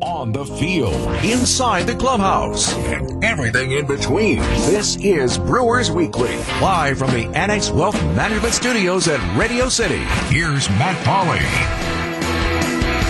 on 0.00 0.32
the 0.32 0.44
field, 0.44 0.94
inside 1.24 1.84
the 1.84 1.94
clubhouse, 1.94 2.74
and 2.76 3.24
everything 3.24 3.72
in 3.72 3.86
between. 3.86 4.38
This 4.66 4.96
is 4.96 5.38
Brewers 5.38 5.90
Weekly, 5.90 6.36
live 6.60 6.98
from 6.98 7.10
the 7.10 7.26
Annex 7.36 7.70
Wealth 7.70 8.00
Management 8.14 8.54
Studios 8.54 9.08
at 9.08 9.36
Radio 9.36 9.68
City. 9.68 10.04
Here's 10.28 10.68
Matt 10.70 10.96
Pauley. 11.04 11.38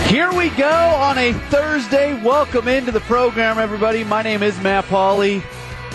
Here 0.09 0.33
we 0.33 0.49
go 0.51 0.69
on 0.69 1.19
a 1.19 1.33
Thursday. 1.51 2.15
Welcome 2.23 2.69
into 2.69 2.93
the 2.93 3.01
program, 3.01 3.59
everybody. 3.59 4.05
My 4.05 4.23
name 4.23 4.43
is 4.43 4.59
Matt 4.61 4.87
Pauley. 4.87 5.43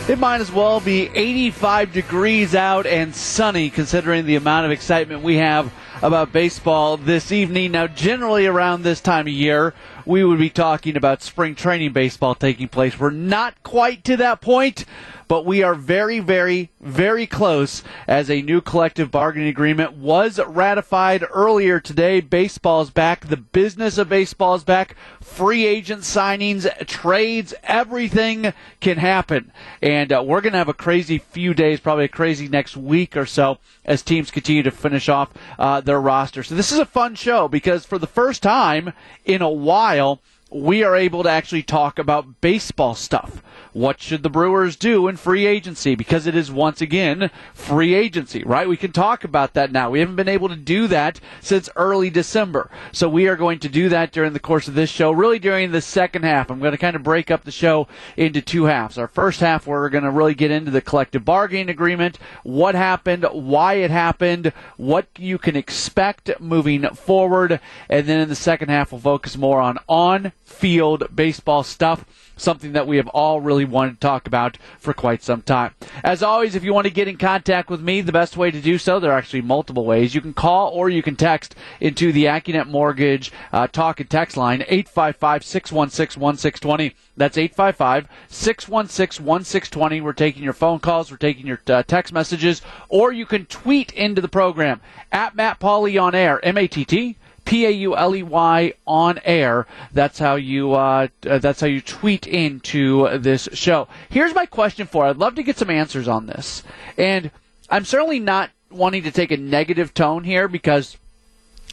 It 0.07 0.19
might 0.19 0.41
as 0.41 0.51
well 0.51 0.79
be 0.81 1.09
85 1.15 1.93
degrees 1.93 2.53
out 2.55 2.85
and 2.85 3.15
sunny 3.15 3.69
considering 3.69 4.25
the 4.25 4.35
amount 4.35 4.65
of 4.65 4.71
excitement 4.71 5.23
we 5.23 5.37
have 5.37 5.73
about 6.01 6.33
baseball 6.33 6.97
this 6.97 7.31
evening. 7.31 7.71
Now, 7.71 7.87
generally 7.87 8.45
around 8.45 8.83
this 8.83 8.99
time 8.99 9.27
of 9.27 9.33
year, 9.33 9.73
we 10.05 10.23
would 10.23 10.39
be 10.39 10.49
talking 10.49 10.97
about 10.97 11.21
spring 11.21 11.55
training 11.55 11.93
baseball 11.93 12.35
taking 12.35 12.67
place. 12.67 12.99
We're 12.99 13.09
not 13.09 13.61
quite 13.63 14.03
to 14.05 14.17
that 14.17 14.41
point, 14.41 14.85
but 15.27 15.45
we 15.45 15.63
are 15.63 15.75
very, 15.75 16.19
very, 16.19 16.69
very 16.81 17.25
close 17.25 17.83
as 18.07 18.29
a 18.29 18.41
new 18.41 18.61
collective 18.61 19.09
bargaining 19.09 19.47
agreement 19.47 19.93
was 19.93 20.39
ratified 20.39 21.25
earlier 21.31 21.79
today. 21.79 22.19
Baseball's 22.19 22.89
back. 22.89 23.27
The 23.27 23.37
business 23.37 23.97
of 23.97 24.09
baseball's 24.09 24.63
back. 24.63 24.95
Free 25.21 25.65
agent 25.65 26.01
signings, 26.01 26.67
trades, 26.87 27.53
everything 27.63 28.53
can 28.79 28.97
happen. 28.97 29.51
And 29.81 30.11
uh, 30.11 30.23
we're 30.25 30.41
going 30.41 30.53
to 30.53 30.59
have 30.59 30.69
a 30.69 30.73
crazy 30.73 31.17
few 31.17 31.53
days, 31.53 31.79
probably 31.79 32.05
a 32.05 32.09
crazy 32.09 32.47
next 32.47 32.75
week 32.75 33.15
or 33.15 33.25
so 33.25 33.57
as 33.85 34.01
teams 34.01 34.31
continue 34.31 34.63
to 34.63 34.71
finish 34.71 35.09
off 35.09 35.31
uh, 35.57 35.81
their 35.81 35.99
roster. 35.99 36.43
So 36.43 36.55
this 36.55 36.71
is 36.71 36.79
a 36.79 36.85
fun 36.85 37.15
show 37.15 37.47
because 37.47 37.85
for 37.85 37.97
the 37.97 38.07
first 38.07 38.43
time 38.43 38.93
in 39.25 39.41
a 39.41 39.49
while, 39.49 39.92
trial 39.93 40.19
we 40.53 40.83
are 40.83 40.95
able 40.95 41.23
to 41.23 41.29
actually 41.29 41.63
talk 41.63 41.97
about 41.97 42.41
baseball 42.41 42.95
stuff. 42.95 43.41
What 43.73 43.99
should 43.99 44.21
the 44.21 44.29
Brewers 44.29 44.75
do 44.75 45.07
in 45.07 45.17
free 45.17 45.47
agency? 45.47 45.95
Because 45.95 46.27
it 46.27 46.35
is 46.35 46.51
once 46.51 46.79
again 46.79 47.31
free 47.55 47.95
agency, 47.95 48.43
right? 48.43 48.69
We 48.69 48.77
can 48.77 48.91
talk 48.91 49.23
about 49.23 49.53
that 49.53 49.71
now. 49.71 49.89
We 49.89 49.99
haven't 49.99 50.15
been 50.15 50.29
able 50.29 50.49
to 50.49 50.55
do 50.55 50.87
that 50.87 51.19
since 51.41 51.69
early 51.75 52.11
December. 52.11 52.69
So 52.91 53.09
we 53.09 53.27
are 53.27 53.35
going 53.35 53.57
to 53.59 53.69
do 53.69 53.89
that 53.89 54.11
during 54.11 54.33
the 54.33 54.39
course 54.39 54.67
of 54.67 54.75
this 54.75 54.91
show, 54.91 55.11
really 55.11 55.39
during 55.39 55.71
the 55.71 55.81
second 55.81 56.21
half. 56.21 56.51
I'm 56.51 56.59
going 56.59 56.71
to 56.71 56.77
kind 56.77 56.95
of 56.95 57.01
break 57.01 57.31
up 57.31 57.45
the 57.45 57.51
show 57.51 57.87
into 58.15 58.41
two 58.41 58.65
halves. 58.65 58.99
Our 58.99 59.07
first 59.07 59.39
half, 59.39 59.65
we're 59.65 59.89
going 59.89 60.03
to 60.03 60.11
really 60.11 60.35
get 60.35 60.51
into 60.51 60.69
the 60.69 60.81
collective 60.81 61.25
bargaining 61.25 61.69
agreement, 61.69 62.19
what 62.43 62.75
happened, 62.75 63.25
why 63.31 63.75
it 63.75 63.89
happened, 63.89 64.53
what 64.77 65.07
you 65.17 65.39
can 65.39 65.55
expect 65.55 66.39
moving 66.39 66.83
forward. 66.89 67.59
And 67.89 68.05
then 68.05 68.19
in 68.19 68.29
the 68.29 68.35
second 68.35 68.69
half, 68.69 68.91
we'll 68.91 69.01
focus 69.01 69.35
more 69.35 69.59
on 69.59 69.79
on 69.89 70.31
field 70.53 71.07
baseball 71.15 71.63
stuff 71.63 72.05
something 72.37 72.73
that 72.73 72.87
we 72.87 72.97
have 72.97 73.07
all 73.09 73.41
really 73.41 73.65
wanted 73.65 73.93
to 73.93 73.99
talk 73.99 74.27
about 74.27 74.57
for 74.79 74.93
quite 74.93 75.23
some 75.23 75.41
time. 75.41 75.73
As 76.03 76.23
always, 76.23 76.55
if 76.55 76.63
you 76.63 76.73
want 76.73 76.85
to 76.85 76.93
get 76.93 77.07
in 77.07 77.17
contact 77.17 77.69
with 77.69 77.81
me, 77.81 78.01
the 78.01 78.11
best 78.11 78.37
way 78.37 78.51
to 78.51 78.61
do 78.61 78.77
so, 78.77 78.99
there 78.99 79.11
are 79.11 79.17
actually 79.17 79.41
multiple 79.41 79.85
ways. 79.85 80.15
You 80.15 80.21
can 80.21 80.33
call 80.33 80.69
or 80.69 80.89
you 80.89 81.03
can 81.03 81.15
text 81.15 81.55
into 81.79 82.11
the 82.11 82.25
AccuNet 82.25 82.67
Mortgage 82.67 83.31
uh, 83.51 83.67
talk 83.67 83.99
and 83.99 84.09
text 84.09 84.37
line, 84.37 84.63
855 84.67 85.43
616 85.43 86.21
1620. 86.21 86.95
That's 87.15 87.37
855 87.37 88.07
616 88.27 89.25
1620. 89.25 90.01
We're 90.01 90.13
taking 90.13 90.43
your 90.43 90.53
phone 90.53 90.79
calls, 90.79 91.11
we're 91.11 91.17
taking 91.17 91.45
your 91.45 91.61
uh, 91.67 91.83
text 91.83 92.13
messages, 92.13 92.61
or 92.89 93.11
you 93.11 93.25
can 93.25 93.45
tweet 93.45 93.91
into 93.93 94.21
the 94.21 94.27
program 94.27 94.81
at 95.11 95.35
Matt 95.35 95.59
Pauley 95.59 96.01
on 96.01 96.15
air, 96.15 96.43
M 96.43 96.57
A 96.57 96.67
T 96.67 96.83
T 96.85 97.17
P 97.45 97.65
A 97.65 97.69
U 97.69 97.95
L 97.95 98.15
E 98.15 98.23
Y 98.23 98.73
on 98.87 99.19
air. 99.23 99.67
That's 99.91 100.19
how 100.19 100.35
you 100.35 100.73
uh, 100.73 101.07
uh, 101.27 101.39
that's 101.39 101.61
how 101.61 101.67
you 101.67 101.81
tweet 101.81 102.25
into 102.27 103.17
this 103.19 103.49
show. 103.53 103.87
Here's 104.09 104.33
my 104.33 104.45
question 104.45 104.87
for. 104.87 105.05
I'd 105.05 105.17
love 105.17 105.35
to 105.35 105.43
get 105.43 105.57
some 105.57 105.69
answers 105.69 106.07
on 106.07 106.27
this, 106.27 106.63
and 106.97 107.31
I'm 107.69 107.85
certainly 107.85 108.19
not 108.19 108.51
wanting 108.69 109.03
to 109.03 109.11
take 109.11 109.31
a 109.31 109.37
negative 109.37 109.93
tone 109.93 110.23
here 110.23 110.47
because 110.47 110.97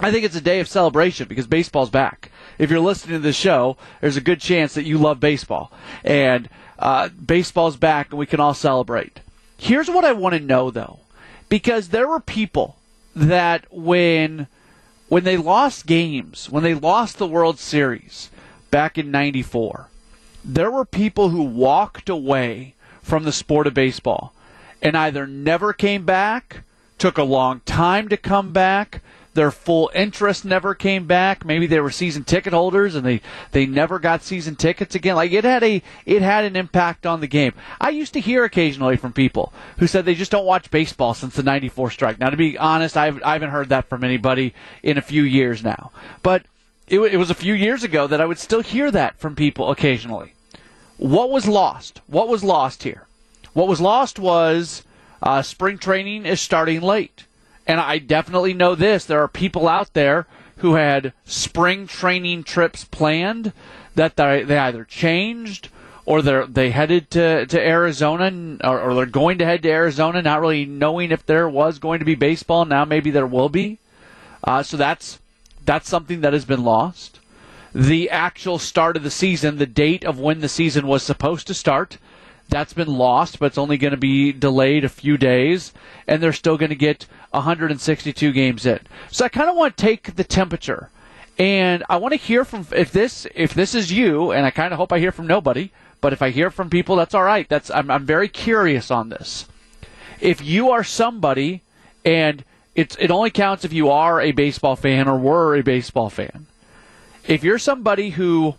I 0.00 0.10
think 0.10 0.24
it's 0.24 0.36
a 0.36 0.40
day 0.40 0.60
of 0.60 0.68
celebration 0.68 1.28
because 1.28 1.46
baseball's 1.46 1.90
back. 1.90 2.30
If 2.58 2.70
you're 2.70 2.80
listening 2.80 3.16
to 3.16 3.22
the 3.22 3.32
show, 3.32 3.76
there's 4.00 4.16
a 4.16 4.22
good 4.22 4.40
chance 4.40 4.74
that 4.74 4.84
you 4.84 4.98
love 4.98 5.20
baseball, 5.20 5.72
and 6.04 6.48
uh, 6.78 7.08
baseball's 7.08 7.76
back, 7.76 8.10
and 8.10 8.18
we 8.18 8.26
can 8.26 8.40
all 8.40 8.54
celebrate. 8.54 9.20
Here's 9.56 9.88
what 9.88 10.04
I 10.04 10.12
want 10.12 10.34
to 10.34 10.40
know 10.40 10.70
though, 10.70 11.00
because 11.48 11.88
there 11.88 12.08
were 12.08 12.20
people 12.20 12.76
that 13.14 13.66
when 13.70 14.46
when 15.10 15.24
they 15.24 15.36
lost 15.36 15.86
games, 15.86 16.48
when 16.48 16.62
they 16.62 16.72
lost 16.72 17.18
the 17.18 17.26
World 17.26 17.58
Series 17.58 18.30
back 18.70 18.96
in 18.96 19.10
94, 19.10 19.88
there 20.44 20.70
were 20.70 20.84
people 20.84 21.30
who 21.30 21.42
walked 21.42 22.08
away 22.08 22.74
from 23.02 23.24
the 23.24 23.32
sport 23.32 23.66
of 23.66 23.74
baseball 23.74 24.32
and 24.80 24.96
either 24.96 25.26
never 25.26 25.72
came 25.72 26.04
back, 26.04 26.62
took 26.96 27.18
a 27.18 27.24
long 27.24 27.60
time 27.66 28.08
to 28.08 28.16
come 28.16 28.52
back, 28.52 29.02
their 29.34 29.50
full 29.50 29.90
interest 29.94 30.44
never 30.44 30.74
came 30.74 31.06
back. 31.06 31.44
Maybe 31.44 31.66
they 31.66 31.80
were 31.80 31.90
season 31.90 32.24
ticket 32.24 32.52
holders 32.52 32.94
and 32.94 33.06
they, 33.06 33.20
they 33.52 33.64
never 33.64 33.98
got 33.98 34.22
season 34.22 34.56
tickets 34.56 34.94
again. 34.94 35.14
Like 35.14 35.32
it 35.32 35.44
had 35.44 35.62
a 35.62 35.82
it 36.04 36.22
had 36.22 36.44
an 36.44 36.56
impact 36.56 37.06
on 37.06 37.20
the 37.20 37.26
game. 37.26 37.52
I 37.80 37.90
used 37.90 38.12
to 38.14 38.20
hear 38.20 38.44
occasionally 38.44 38.96
from 38.96 39.12
people 39.12 39.52
who 39.78 39.86
said 39.86 40.04
they 40.04 40.14
just 40.14 40.32
don't 40.32 40.46
watch 40.46 40.70
baseball 40.70 41.14
since 41.14 41.34
the 41.34 41.42
'94 41.42 41.90
strike. 41.90 42.18
Now, 42.18 42.30
to 42.30 42.36
be 42.36 42.58
honest, 42.58 42.96
I've, 42.96 43.22
I 43.22 43.34
haven't 43.34 43.50
heard 43.50 43.68
that 43.68 43.88
from 43.88 44.02
anybody 44.02 44.54
in 44.82 44.98
a 44.98 45.02
few 45.02 45.22
years 45.22 45.62
now. 45.62 45.92
But 46.22 46.44
it, 46.88 46.98
it 46.98 47.16
was 47.16 47.30
a 47.30 47.34
few 47.34 47.54
years 47.54 47.84
ago 47.84 48.06
that 48.08 48.20
I 48.20 48.26
would 48.26 48.38
still 48.38 48.62
hear 48.62 48.90
that 48.90 49.18
from 49.18 49.36
people 49.36 49.70
occasionally. 49.70 50.34
What 50.96 51.30
was 51.30 51.46
lost? 51.46 52.00
What 52.08 52.28
was 52.28 52.42
lost 52.42 52.82
here? 52.82 53.06
What 53.52 53.68
was 53.68 53.80
lost 53.80 54.18
was 54.18 54.82
uh, 55.22 55.42
spring 55.42 55.78
training 55.78 56.26
is 56.26 56.40
starting 56.40 56.80
late. 56.80 57.24
And 57.70 57.78
I 57.78 57.98
definitely 57.98 58.52
know 58.52 58.74
this. 58.74 59.04
There 59.04 59.22
are 59.22 59.28
people 59.28 59.68
out 59.68 59.94
there 59.94 60.26
who 60.56 60.74
had 60.74 61.12
spring 61.24 61.86
training 61.86 62.42
trips 62.42 62.82
planned 62.82 63.52
that 63.94 64.16
they, 64.16 64.42
they 64.42 64.58
either 64.58 64.84
changed 64.84 65.68
or 66.04 66.20
they 66.20 66.44
they 66.48 66.70
headed 66.72 67.12
to, 67.12 67.46
to 67.46 67.60
Arizona 67.64 68.58
or, 68.64 68.80
or, 68.80 68.94
they're 68.96 69.06
going 69.06 69.38
to 69.38 69.44
head 69.44 69.62
to 69.62 69.70
Arizona, 69.70 70.20
not 70.20 70.40
really 70.40 70.66
knowing 70.66 71.12
if 71.12 71.24
there 71.24 71.48
was 71.48 71.78
going 71.78 72.00
to 72.00 72.04
be 72.04 72.16
baseball. 72.16 72.64
Now 72.64 72.84
maybe 72.84 73.12
there 73.12 73.24
will 73.24 73.48
be. 73.48 73.78
Uh, 74.42 74.64
so 74.64 74.76
that's 74.76 75.20
that's 75.64 75.88
something 75.88 76.22
that 76.22 76.32
has 76.32 76.44
been 76.44 76.64
lost. 76.64 77.20
The 77.72 78.10
actual 78.10 78.58
start 78.58 78.96
of 78.96 79.04
the 79.04 79.12
season, 79.12 79.58
the 79.58 79.66
date 79.66 80.04
of 80.04 80.18
when 80.18 80.40
the 80.40 80.48
season 80.48 80.88
was 80.88 81.04
supposed 81.04 81.46
to 81.46 81.54
start, 81.54 81.98
that's 82.50 82.72
been 82.72 82.88
lost, 82.88 83.38
but 83.38 83.46
it's 83.46 83.58
only 83.58 83.78
going 83.78 83.92
to 83.92 83.96
be 83.96 84.32
delayed 84.32 84.84
a 84.84 84.88
few 84.88 85.16
days, 85.16 85.72
and 86.06 86.22
they're 86.22 86.32
still 86.32 86.58
going 86.58 86.70
to 86.70 86.76
get 86.76 87.06
162 87.30 88.32
games 88.32 88.66
in. 88.66 88.80
So 89.10 89.24
I 89.24 89.28
kind 89.28 89.48
of 89.48 89.56
want 89.56 89.76
to 89.76 89.82
take 89.82 90.16
the 90.16 90.24
temperature, 90.24 90.90
and 91.38 91.84
I 91.88 91.96
want 91.96 92.12
to 92.12 92.18
hear 92.18 92.44
from 92.44 92.66
if 92.72 92.92
this 92.92 93.26
if 93.34 93.54
this 93.54 93.74
is 93.74 93.92
you, 93.92 94.32
and 94.32 94.44
I 94.44 94.50
kind 94.50 94.72
of 94.72 94.78
hope 94.78 94.92
I 94.92 94.98
hear 94.98 95.12
from 95.12 95.26
nobody, 95.26 95.70
but 96.00 96.12
if 96.12 96.22
I 96.22 96.30
hear 96.30 96.50
from 96.50 96.70
people, 96.70 96.96
that's 96.96 97.14
all 97.14 97.22
right. 97.22 97.48
That's 97.48 97.70
I'm, 97.70 97.90
I'm 97.90 98.04
very 98.04 98.28
curious 98.28 98.90
on 98.90 99.08
this. 99.08 99.46
If 100.20 100.42
you 100.42 100.70
are 100.70 100.84
somebody, 100.84 101.62
and 102.04 102.44
it's 102.74 102.96
it 102.98 103.10
only 103.10 103.30
counts 103.30 103.64
if 103.64 103.72
you 103.72 103.90
are 103.90 104.20
a 104.20 104.32
baseball 104.32 104.76
fan 104.76 105.08
or 105.08 105.18
were 105.18 105.56
a 105.56 105.62
baseball 105.62 106.10
fan. 106.10 106.46
If 107.26 107.44
you're 107.44 107.58
somebody 107.58 108.10
who 108.10 108.56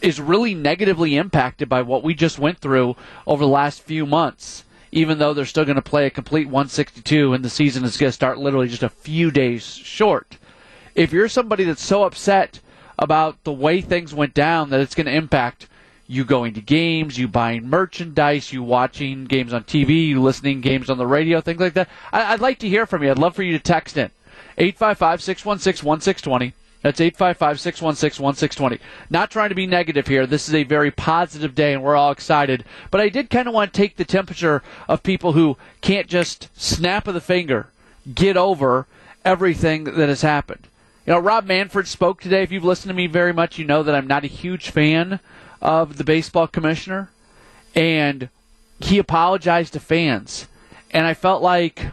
is 0.00 0.20
really 0.20 0.54
negatively 0.54 1.16
impacted 1.16 1.68
by 1.68 1.82
what 1.82 2.02
we 2.02 2.14
just 2.14 2.38
went 2.38 2.58
through 2.58 2.96
over 3.26 3.44
the 3.44 3.50
last 3.50 3.82
few 3.82 4.06
months 4.06 4.64
even 4.92 5.18
though 5.18 5.34
they're 5.34 5.44
still 5.44 5.64
going 5.64 5.76
to 5.76 5.82
play 5.82 6.06
a 6.06 6.10
complete 6.10 6.46
162 6.46 7.34
and 7.34 7.44
the 7.44 7.50
season 7.50 7.84
is 7.84 7.96
going 7.96 8.08
to 8.08 8.12
start 8.12 8.38
literally 8.38 8.68
just 8.68 8.82
a 8.82 8.88
few 8.88 9.30
days 9.30 9.64
short. 9.64 10.38
If 10.94 11.12
you're 11.12 11.28
somebody 11.28 11.64
that's 11.64 11.82
so 11.82 12.04
upset 12.04 12.60
about 12.98 13.42
the 13.44 13.52
way 13.52 13.80
things 13.80 14.14
went 14.14 14.34
down 14.34 14.70
that 14.70 14.80
it's 14.80 14.94
going 14.94 15.06
to 15.06 15.14
impact 15.14 15.68
you 16.06 16.24
going 16.24 16.54
to 16.54 16.60
games, 16.62 17.18
you 17.18 17.28
buying 17.28 17.68
merchandise, 17.68 18.52
you 18.52 18.62
watching 18.62 19.26
games 19.26 19.52
on 19.52 19.62
TV, 19.64 20.08
you 20.08 20.22
listening 20.22 20.62
games 20.62 20.88
on 20.88 20.96
the 20.96 21.06
radio, 21.06 21.40
things 21.40 21.60
like 21.60 21.74
that, 21.74 21.88
I- 22.12 22.32
would 22.32 22.40
like 22.40 22.58
to 22.60 22.68
hear 22.68 22.86
from 22.86 23.02
you. 23.02 23.10
I'd 23.10 23.18
love 23.18 23.36
for 23.36 23.42
you 23.42 23.52
to 23.52 23.62
text 23.62 23.96
in. 23.96 24.10
855 24.56 25.22
616 25.22 25.86
1620. 25.86 26.54
That's 26.82 27.00
855 27.00 27.60
616 27.60 28.22
1620. 28.22 28.80
Not 29.10 29.30
trying 29.30 29.48
to 29.48 29.54
be 29.54 29.66
negative 29.66 30.06
here. 30.06 30.26
This 30.26 30.48
is 30.48 30.54
a 30.54 30.62
very 30.62 30.90
positive 30.90 31.54
day 31.54 31.72
and 31.72 31.82
we're 31.82 31.96
all 31.96 32.12
excited. 32.12 32.64
But 32.90 33.00
I 33.00 33.08
did 33.08 33.30
kind 33.30 33.48
of 33.48 33.54
want 33.54 33.72
to 33.72 33.76
take 33.76 33.96
the 33.96 34.04
temperature 34.04 34.62
of 34.86 35.02
people 35.02 35.32
who 35.32 35.56
can't 35.80 36.06
just 36.06 36.48
snap 36.54 37.08
of 37.08 37.14
the 37.14 37.20
finger 37.20 37.68
get 38.14 38.36
over 38.36 38.86
everything 39.24 39.84
that 39.84 40.08
has 40.08 40.22
happened. 40.22 40.68
You 41.04 41.14
know, 41.14 41.18
Rob 41.18 41.46
Manfred 41.46 41.88
spoke 41.88 42.20
today. 42.20 42.42
If 42.42 42.52
you've 42.52 42.64
listened 42.64 42.90
to 42.90 42.94
me 42.94 43.06
very 43.06 43.32
much, 43.32 43.58
you 43.58 43.64
know 43.64 43.82
that 43.82 43.94
I'm 43.94 44.06
not 44.06 44.24
a 44.24 44.28
huge 44.28 44.70
fan 44.70 45.18
of 45.60 45.96
the 45.96 46.04
baseball 46.04 46.46
commissioner. 46.46 47.10
And 47.74 48.28
he 48.78 48.98
apologized 48.98 49.72
to 49.72 49.80
fans. 49.80 50.46
And 50.90 51.06
I 51.06 51.14
felt 51.14 51.42
like, 51.42 51.86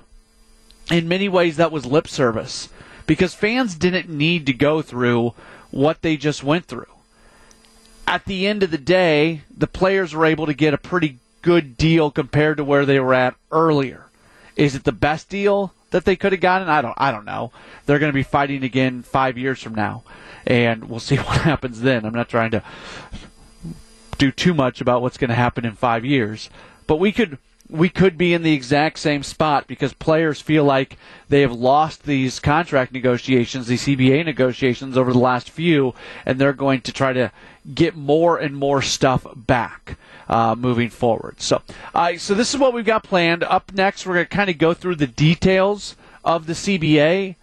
in 0.91 1.07
many 1.07 1.27
ways, 1.27 1.57
that 1.57 1.71
was 1.71 1.85
lip 1.85 2.07
service 2.07 2.69
because 3.07 3.33
fans 3.33 3.75
didn't 3.75 4.09
need 4.09 4.45
to 4.45 4.53
go 4.53 4.81
through 4.81 5.33
what 5.71 6.01
they 6.01 6.17
just 6.17 6.43
went 6.43 6.65
through. 6.65 6.87
at 8.07 8.25
the 8.25 8.45
end 8.45 8.61
of 8.61 8.69
the 8.69 8.77
day, 8.77 9.41
the 9.55 9.67
players 9.67 10.13
were 10.13 10.25
able 10.25 10.45
to 10.45 10.53
get 10.53 10.73
a 10.73 10.77
pretty 10.77 11.17
good 11.41 11.75
deal 11.75 12.11
compared 12.11 12.57
to 12.57 12.63
where 12.63 12.85
they 12.85 12.99
were 12.99 13.13
at 13.13 13.35
earlier. 13.51 14.05
Is 14.55 14.75
it 14.75 14.83
the 14.83 14.91
best 14.91 15.27
deal 15.27 15.73
that 15.89 16.05
they 16.05 16.15
could 16.15 16.31
have 16.31 16.41
gotten? 16.41 16.69
I 16.69 16.81
don't 16.81 16.93
I 16.97 17.11
don't 17.11 17.25
know. 17.25 17.51
They're 17.85 17.99
going 17.99 18.11
to 18.11 18.15
be 18.15 18.23
fighting 18.23 18.63
again 18.63 19.03
5 19.03 19.37
years 19.37 19.61
from 19.61 19.75
now 19.75 20.03
and 20.45 20.89
we'll 20.89 20.99
see 20.99 21.15
what 21.27 21.41
happens 21.41 21.81
then. 21.81 22.05
I'm 22.05 22.13
not 22.13 22.29
trying 22.29 22.51
to 22.51 22.63
do 24.17 24.31
too 24.31 24.53
much 24.53 24.81
about 24.81 25.01
what's 25.01 25.17
going 25.17 25.29
to 25.29 25.35
happen 25.35 25.65
in 25.65 25.73
5 25.73 26.05
years, 26.05 26.49
but 26.87 26.97
we 26.97 27.11
could 27.11 27.37
we 27.69 27.89
could 27.89 28.17
be 28.17 28.33
in 28.33 28.43
the 28.43 28.53
exact 28.53 28.99
same 28.99 29.23
spot 29.23 29.67
because 29.67 29.93
players 29.93 30.41
feel 30.41 30.63
like 30.63 30.97
they 31.29 31.41
have 31.41 31.51
lost 31.51 32.03
these 32.03 32.39
contract 32.39 32.91
negotiations, 32.91 33.67
these 33.67 33.85
CBA 33.85 34.25
negotiations 34.25 34.97
over 34.97 35.11
the 35.11 35.19
last 35.19 35.49
few, 35.49 35.93
and 36.25 36.39
they're 36.39 36.53
going 36.53 36.81
to 36.81 36.91
try 36.91 37.13
to 37.13 37.31
get 37.73 37.95
more 37.95 38.37
and 38.37 38.55
more 38.55 38.81
stuff 38.81 39.25
back. 39.35 39.97
Uh, 40.27 40.55
moving 40.57 40.89
forward. 40.89 41.39
So, 41.39 41.61
uh, 41.93 42.17
so 42.17 42.33
this 42.33 42.51
is 42.51 42.59
what 42.59 42.73
we've 42.73 42.83
got 42.83 43.03
planned. 43.03 43.43
Up 43.43 43.71
next, 43.75 44.07
we're 44.07 44.15
going 44.15 44.25
to 44.25 44.35
kind 44.35 44.49
of 44.49 44.57
go 44.57 44.73
through 44.73 44.95
the 44.95 45.05
details 45.05 45.95
of 46.23 46.47
the 46.47 46.53
CBA, 46.53 47.35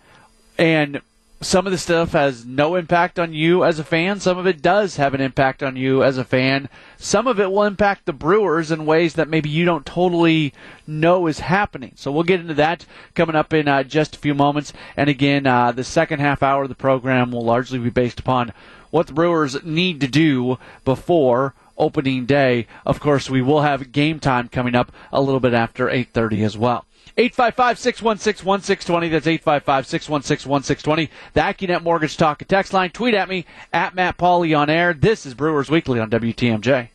and 0.59 1.01
some 1.43 1.67
of 1.67 1.73
the 1.73 1.79
stuff 1.79 2.13
has 2.13 2.47
no 2.47 2.77
impact 2.77 3.19
on 3.19 3.33
you 3.33 3.65
as 3.65 3.79
a 3.79 3.85
fan. 3.85 4.21
Some 4.21 4.39
of 4.39 4.47
it 4.47 4.63
does 4.63 4.97
have 4.97 5.13
an 5.15 5.21
impact 5.21 5.63
on 5.63 5.77
you 5.77 6.03
as 6.03 6.17
a 6.17 6.25
fan. 6.25 6.69
Some 6.97 7.27
of 7.27 7.41
it 7.41 7.51
will 7.51 7.65
impact 7.65 8.07
the 8.07 8.13
Brewers 8.13 8.71
in 8.71 8.87
ways 8.87 9.15
that 9.15 9.29
maybe 9.29 9.49
you 9.49 9.65
don't 9.65 9.85
totally 9.85 10.55
know 10.87 11.27
is 11.27 11.41
happening. 11.41 11.93
So 11.97 12.13
we'll 12.13 12.23
get 12.23 12.41
into 12.41 12.55
that 12.55 12.87
coming 13.15 13.37
up 13.37 13.53
in 13.53 13.67
uh, 13.67 13.83
just 13.83 14.17
a 14.17 14.19
few 14.19 14.35
moments. 14.35 14.73
And 14.97 15.11
again, 15.11 15.47
uh, 15.47 15.73
the 15.73 15.85
second 15.85 16.21
half 16.21 16.43
hour 16.43 16.63
of 16.63 16.69
the 16.69 16.75
program 16.75 17.33
will 17.33 17.45
largely 17.45 17.79
be 17.79 17.91
based 17.91 18.21
upon 18.21 18.53
what 18.91 19.09
the 19.09 19.13
Brewers 19.13 19.63
need 19.65 20.01
to 20.01 20.09
do 20.09 20.59
before 20.85 21.55
opening 21.77 22.27
day. 22.27 22.67
Of 22.87 23.01
course, 23.01 23.29
we 23.29 23.43
will 23.43 23.63
have 23.63 23.93
game 23.93 24.21
time 24.21 24.49
coming 24.49 24.75
up 24.75 24.93
a 25.13 25.21
little 25.21 25.41
bit 25.41 25.55
after 25.55 25.89
8:30 25.89 26.45
as 26.45 26.57
well. 26.57 26.85
855-616-1620. 27.17 29.11
That's 29.11 29.27
855-616-1620. 29.27 31.09
The 31.35 31.41
AccuNet 31.41 31.83
Mortgage 31.83 32.17
Talk 32.17 32.41
and 32.43 32.49
Text 32.49 32.73
line. 32.73 32.91
Tweet 32.91 33.15
at 33.15 33.29
me 33.29 33.45
at 33.73 33.95
Matt 33.95 34.17
Pauley 34.19 34.57
on 34.59 34.71
air. 34.71 34.95
This 34.95 35.27
is 35.27 35.35
Brewers 35.35 35.71
Weekly 35.71 36.01
on 36.01 36.11
WTMJ. 36.11 36.89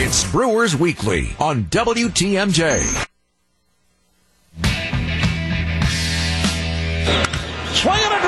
It's 0.00 0.30
Brewers 0.30 0.76
Weekly 0.76 1.34
on 1.40 1.64
WTMJ. 1.64 3.06
Swinging 7.74 8.12
a 8.12 8.27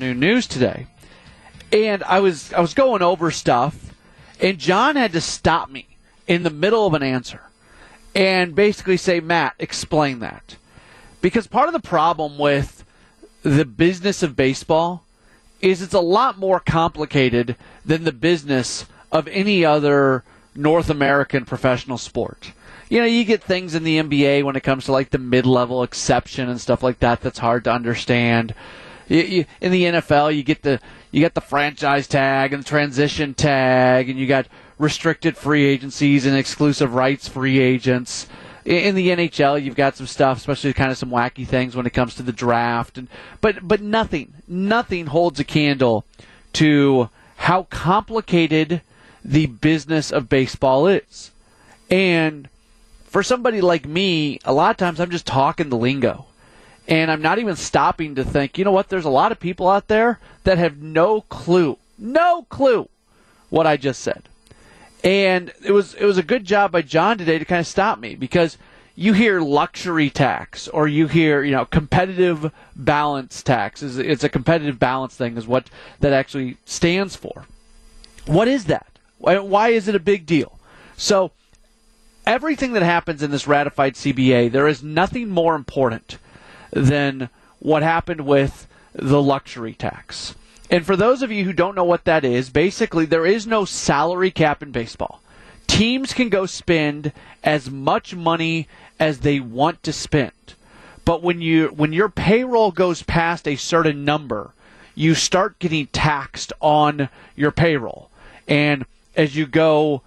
Afternoon 0.00 0.20
news 0.20 0.46
today, 0.46 0.86
and 1.74 2.02
I 2.04 2.20
was 2.20 2.54
I 2.54 2.60
was 2.60 2.72
going 2.72 3.02
over 3.02 3.30
stuff, 3.30 3.92
and 4.40 4.56
John 4.56 4.96
had 4.96 5.12
to 5.12 5.20
stop 5.20 5.68
me 5.68 5.88
in 6.26 6.42
the 6.42 6.48
middle 6.48 6.86
of 6.86 6.94
an 6.94 7.02
answer, 7.02 7.42
and 8.14 8.54
basically 8.54 8.96
say, 8.96 9.20
Matt, 9.20 9.56
explain 9.58 10.20
that. 10.20 10.56
Because 11.20 11.46
part 11.46 11.68
of 11.68 11.74
the 11.74 11.86
problem 11.86 12.38
with 12.38 12.82
the 13.42 13.66
business 13.66 14.22
of 14.22 14.36
baseball 14.36 15.04
is 15.60 15.82
it's 15.82 15.92
a 15.92 16.00
lot 16.00 16.38
more 16.38 16.60
complicated 16.60 17.56
than 17.84 18.04
the 18.04 18.12
business 18.12 18.86
of 19.12 19.28
any 19.28 19.66
other 19.66 20.24
North 20.54 20.88
American 20.88 21.44
professional 21.44 21.98
sport. 21.98 22.52
You 22.88 23.00
know, 23.00 23.06
you 23.06 23.26
get 23.26 23.42
things 23.42 23.74
in 23.74 23.84
the 23.84 23.98
NBA 23.98 24.44
when 24.44 24.56
it 24.56 24.62
comes 24.62 24.86
to 24.86 24.92
like 24.92 25.10
the 25.10 25.18
mid-level 25.18 25.82
exception 25.82 26.48
and 26.48 26.58
stuff 26.58 26.82
like 26.82 27.00
that 27.00 27.20
that's 27.20 27.40
hard 27.40 27.64
to 27.64 27.70
understand. 27.70 28.54
You, 29.10 29.22
you, 29.22 29.44
in 29.60 29.72
the 29.72 29.84
NFL, 29.84 30.34
you 30.34 30.42
get 30.42 30.62
the 30.62 30.80
you 31.10 31.20
get 31.20 31.34
the 31.34 31.42
franchise 31.42 32.06
tag 32.06 32.54
and 32.54 32.62
the 32.62 32.68
transition 32.68 33.34
tag, 33.34 34.08
and 34.08 34.18
you 34.18 34.26
got 34.26 34.46
restricted 34.78 35.36
free 35.36 35.66
agencies 35.66 36.24
and 36.24 36.34
exclusive 36.34 36.94
rights 36.94 37.28
free 37.28 37.58
agents 37.58 38.26
in 38.64 38.94
the 38.94 39.08
NHL, 39.08 39.62
you've 39.62 39.74
got 39.74 39.96
some 39.96 40.06
stuff, 40.06 40.38
especially 40.38 40.72
kind 40.72 40.90
of 40.90 40.98
some 40.98 41.10
wacky 41.10 41.46
things 41.46 41.74
when 41.74 41.86
it 41.86 41.92
comes 41.92 42.14
to 42.16 42.22
the 42.22 42.32
draft, 42.32 42.98
and 42.98 43.08
but 43.40 43.66
but 43.66 43.80
nothing, 43.80 44.34
nothing 44.46 45.06
holds 45.06 45.40
a 45.40 45.44
candle 45.44 46.04
to 46.54 47.08
how 47.36 47.64
complicated 47.64 48.82
the 49.24 49.46
business 49.46 50.12
of 50.12 50.28
baseball 50.28 50.86
is. 50.86 51.30
And 51.90 52.48
for 53.04 53.22
somebody 53.22 53.60
like 53.60 53.86
me, 53.86 54.38
a 54.44 54.52
lot 54.52 54.70
of 54.70 54.76
times 54.76 55.00
I'm 55.00 55.10
just 55.10 55.26
talking 55.26 55.68
the 55.68 55.76
lingo. 55.76 56.26
And 56.90 57.08
I'm 57.08 57.22
not 57.22 57.38
even 57.38 57.54
stopping 57.54 58.16
to 58.16 58.24
think, 58.24 58.58
you 58.58 58.64
know 58.64 58.72
what, 58.72 58.88
there's 58.88 59.04
a 59.04 59.10
lot 59.10 59.30
of 59.30 59.38
people 59.38 59.68
out 59.68 59.86
there 59.86 60.18
that 60.42 60.58
have 60.58 60.82
no 60.82 61.20
clue, 61.22 61.78
no 61.96 62.42
clue 62.50 62.88
what 63.48 63.64
I 63.64 63.76
just 63.76 64.00
said. 64.00 64.24
And 65.04 65.52
it 65.64 65.70
was 65.70 65.94
it 65.94 66.04
was 66.04 66.18
a 66.18 66.22
good 66.22 66.44
job 66.44 66.72
by 66.72 66.82
John 66.82 67.16
today 67.16 67.38
to 67.38 67.44
kind 67.44 67.60
of 67.60 67.66
stop 67.66 68.00
me 68.00 68.16
because 68.16 68.58
you 68.96 69.12
hear 69.12 69.40
luxury 69.40 70.10
tax 70.10 70.68
or 70.68 70.88
you 70.88 71.06
hear 71.06 71.42
you 71.42 71.52
know 71.52 71.64
competitive 71.64 72.52
balance 72.76 73.42
tax 73.42 73.82
it's 73.82 74.24
a 74.24 74.28
competitive 74.28 74.78
balance 74.78 75.16
thing 75.16 75.38
is 75.38 75.46
what 75.46 75.70
that 76.00 76.12
actually 76.12 76.58
stands 76.66 77.16
for. 77.16 77.46
What 78.26 78.48
is 78.48 78.64
that? 78.66 78.98
Why, 79.18 79.38
why 79.38 79.68
is 79.68 79.86
it 79.86 79.94
a 79.94 80.00
big 80.00 80.26
deal? 80.26 80.58
So 80.96 81.30
everything 82.26 82.72
that 82.72 82.82
happens 82.82 83.22
in 83.22 83.30
this 83.30 83.46
ratified 83.46 83.94
CBA, 83.94 84.50
there 84.50 84.68
is 84.68 84.82
nothing 84.82 85.30
more 85.30 85.54
important 85.54 86.18
than 86.70 87.28
what 87.58 87.82
happened 87.82 88.22
with 88.22 88.66
the 88.94 89.22
luxury 89.22 89.74
tax. 89.74 90.34
And 90.70 90.86
for 90.86 90.96
those 90.96 91.22
of 91.22 91.32
you 91.32 91.44
who 91.44 91.52
don't 91.52 91.74
know 91.74 91.84
what 91.84 92.04
that 92.04 92.24
is, 92.24 92.48
basically 92.48 93.04
there 93.04 93.26
is 93.26 93.46
no 93.46 93.64
salary 93.64 94.30
cap 94.30 94.62
in 94.62 94.70
baseball. 94.70 95.20
Teams 95.66 96.14
can 96.14 96.28
go 96.28 96.46
spend 96.46 97.12
as 97.42 97.70
much 97.70 98.14
money 98.14 98.68
as 98.98 99.20
they 99.20 99.40
want 99.40 99.82
to 99.82 99.92
spend. 99.92 100.32
But 101.04 101.22
when 101.22 101.40
you 101.40 101.68
when 101.68 101.92
your 101.92 102.08
payroll 102.08 102.70
goes 102.70 103.02
past 103.02 103.48
a 103.48 103.56
certain 103.56 104.04
number, 104.04 104.52
you 104.94 105.14
start 105.14 105.58
getting 105.58 105.86
taxed 105.88 106.52
on 106.60 107.08
your 107.34 107.50
payroll. 107.50 108.10
And 108.46 108.84
as 109.16 109.34
you 109.34 109.46
go 109.46 110.02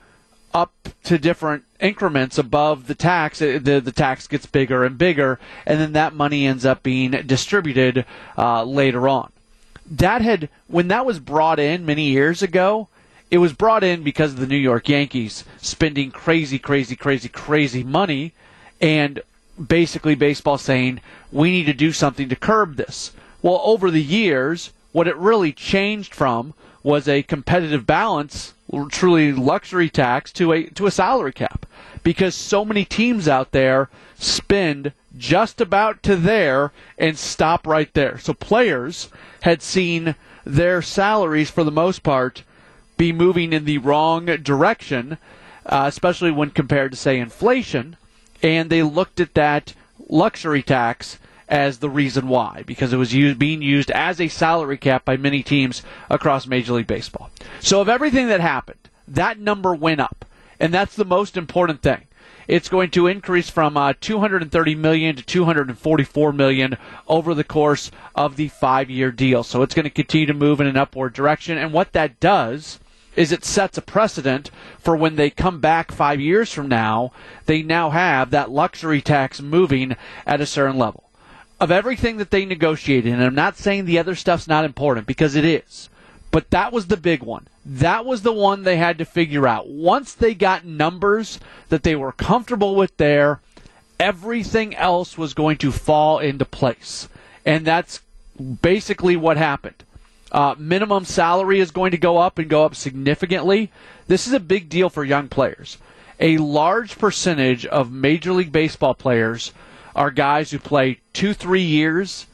up 0.54 0.74
to 1.04 1.18
different 1.18 1.64
increments 1.80 2.38
above 2.38 2.88
the 2.88 2.96
tax, 2.96 3.40
the 3.40 3.58
the 3.58 3.92
tax 3.92 4.28
gets 4.28 4.46
bigger 4.46 4.84
and 4.84 4.98
bigger, 4.98 5.40
and 5.66 5.80
then 5.80 5.94
that 5.94 6.14
money 6.14 6.46
ends 6.46 6.66
up 6.66 6.84
being 6.84 7.12
distributed 7.12 8.06
uh, 8.38 8.64
later 8.64 9.08
on 9.08 9.32
that 9.90 10.22
had 10.22 10.50
when 10.68 10.88
that 10.88 11.06
was 11.06 11.20
brought 11.20 11.60
in 11.60 11.86
many 11.86 12.10
years 12.10 12.42
ago, 12.42 12.88
it 13.30 13.38
was 13.40 13.54
brought 13.54 13.84
in 13.84 14.04
because 14.04 14.34
of 14.34 14.40
the 14.40 14.48
New 14.48 14.58
York 14.58 14.88
Yankees 14.90 15.44
spending 15.58 16.12
crazy, 16.12 16.60
crazy, 16.60 16.96
crazy, 16.96 17.30
crazy 17.30 17.84
money, 17.84 18.34
and 18.80 19.22
basically 19.68 20.16
baseball 20.16 20.58
saying 20.58 21.02
we 21.32 21.52
need 21.52 21.66
to 21.66 21.74
do 21.74 21.92
something 21.92 22.30
to 22.30 22.36
curb 22.36 22.76
this. 22.76 23.12
Well, 23.42 23.62
over 23.64 23.92
the 23.92 24.02
years, 24.02 24.72
what 24.92 25.08
it 25.08 25.18
really 25.18 25.52
changed 25.52 26.14
from 26.14 26.54
was 26.82 27.08
a 27.08 27.24
competitive 27.24 27.86
balance, 27.86 28.54
truly 28.90 29.32
luxury 29.32 29.90
tax 29.90 30.32
to 30.34 30.52
a 30.52 30.64
to 30.72 30.86
a 30.86 30.92
salary 30.92 31.34
cap, 31.34 31.66
because 32.04 32.36
so 32.36 32.66
many 32.66 32.86
teams 32.86 33.28
out 33.28 33.52
there 33.52 33.90
spend 34.16 34.94
just 35.18 35.62
about 35.62 36.02
to 36.04 36.16
there 36.16 36.72
and 36.98 37.18
stop 37.18 37.68
right 37.68 37.94
there. 37.94 38.18
So 38.18 38.34
players 38.34 39.10
had 39.42 39.62
seen 39.62 40.16
their 40.46 40.82
salaries, 40.82 41.50
for 41.50 41.64
the 41.64 41.72
most 41.72 42.04
part, 42.04 42.44
be 42.98 43.12
moving 43.12 43.54
in 43.54 43.66
the 43.66 43.78
wrong 43.78 44.26
direction, 44.26 45.18
uh, 45.66 45.86
especially 45.88 46.32
when 46.32 46.50
compared 46.50 46.92
to, 46.92 46.98
say, 46.98 47.20
inflation. 47.20 47.96
And 48.42 48.70
they 48.70 48.84
looked 48.84 49.20
at 49.20 49.36
that 49.36 49.74
luxury 50.10 50.64
tax 50.64 51.18
as 51.54 51.78
the 51.78 51.90
reason 51.90 52.28
why, 52.28 52.64
because 52.66 52.92
it 52.92 52.98
was 52.98 53.14
used, 53.14 53.38
being 53.38 53.62
used 53.62 53.92
as 53.92 54.20
a 54.20 54.28
salary 54.28 54.76
cap 54.76 55.06
by 55.06 55.16
many 55.16 55.44
teams 55.44 55.84
across 56.10 56.48
Major 56.48 56.74
League 56.74 56.88
Baseball. 56.88 57.30
So, 57.60 57.80
of 57.80 57.88
everything 57.88 58.28
that 58.30 58.40
happened, 58.40 58.90
that 59.08 59.38
number 59.38 59.76
went 59.76 60.02
up. 60.02 60.26
And 60.60 60.74
that's 60.74 60.96
the 60.96 61.06
most 61.06 61.38
important 61.38 61.84
thing 61.84 62.08
it's 62.48 62.70
going 62.70 62.90
to 62.90 63.06
increase 63.06 63.52
from 63.52 63.78
uh, 63.78 63.94
230 64.02 64.76
million 64.76 65.16
to 65.16 65.22
244 65.22 66.34
million 66.34 66.76
over 67.08 67.36
the 67.36 67.44
course 67.44 67.92
of 68.16 68.36
the 68.36 68.48
five-year 68.48 69.12
deal. 69.12 69.44
So 69.44 69.62
it's 69.62 69.76
going 69.76 69.84
to 69.84 69.92
continue 69.92 70.26
to 70.26 70.34
move 70.34 70.60
in 70.60 70.68
an 70.68 70.76
upward 70.76 71.14
direction. 71.14 71.58
And 71.60 71.72
what 71.72 71.94
that 71.94 72.20
does 72.20 72.80
is 73.16 73.32
it 73.32 73.46
sets 73.46 73.78
a 73.78 73.82
precedent 73.82 74.50
for 74.80 74.96
when 74.96 75.18
they 75.18 75.30
come 75.30 75.60
back 75.60 75.92
five 75.92 76.20
years 76.20 76.52
from 76.52 76.68
now, 76.68 77.12
they 77.46 77.62
now 77.62 77.92
have 77.92 78.32
that 78.32 78.50
luxury 78.50 79.02
tax 79.02 79.40
moving 79.40 79.96
at 80.26 80.42
a 80.42 80.48
certain 80.48 80.78
level. 80.78 81.04
Of 81.64 81.72
everything 81.72 82.18
that 82.18 82.30
they 82.30 82.44
negotiated, 82.44 83.14
and 83.14 83.24
I'm 83.24 83.34
not 83.34 83.56
saying 83.56 83.86
the 83.86 83.98
other 83.98 84.16
stuff's 84.16 84.50
not 84.50 84.66
important 84.66 85.08
because 85.08 85.38
it 85.38 85.46
is, 85.46 85.88
but 86.30 86.50
that 86.50 86.74
was 86.74 86.88
the 86.88 86.98
big 86.98 87.24
one. 87.24 87.48
That 87.66 88.06
was 88.06 88.22
the 88.22 88.34
one 88.34 88.64
they 88.64 88.76
had 88.76 88.98
to 88.98 89.06
figure 89.06 89.48
out. 89.48 89.70
Once 89.70 90.14
they 90.14 90.36
got 90.36 90.66
numbers 90.66 91.40
that 91.70 91.84
they 91.84 91.96
were 91.96 92.12
comfortable 92.12 92.76
with 92.76 92.98
there, 92.98 93.40
everything 93.98 94.76
else 94.76 95.18
was 95.18 95.34
going 95.34 95.56
to 95.60 95.72
fall 95.72 96.20
into 96.20 96.44
place. 96.44 97.08
And 97.46 97.64
that's 97.66 98.02
basically 98.62 99.16
what 99.16 99.38
happened. 99.38 99.86
Uh, 100.34 100.56
minimum 100.58 101.06
salary 101.06 101.62
is 101.62 101.72
going 101.72 101.92
to 101.92 101.98
go 101.98 102.18
up 102.18 102.38
and 102.40 102.50
go 102.50 102.66
up 102.66 102.76
significantly. 102.76 103.72
This 104.08 104.28
is 104.28 104.34
a 104.34 104.40
big 104.42 104.68
deal 104.68 104.90
for 104.90 105.06
young 105.06 105.30
players. 105.30 105.78
A 106.20 106.40
large 106.40 106.98
percentage 106.98 107.66
of 107.66 107.90
Major 107.90 108.34
League 108.34 108.52
Baseball 108.52 108.96
players 108.96 109.54
are 109.96 110.12
guys 110.12 110.52
who 110.52 110.60
play 110.60 111.00
two, 111.14 111.34
three 111.34 111.62
years, 111.64 112.26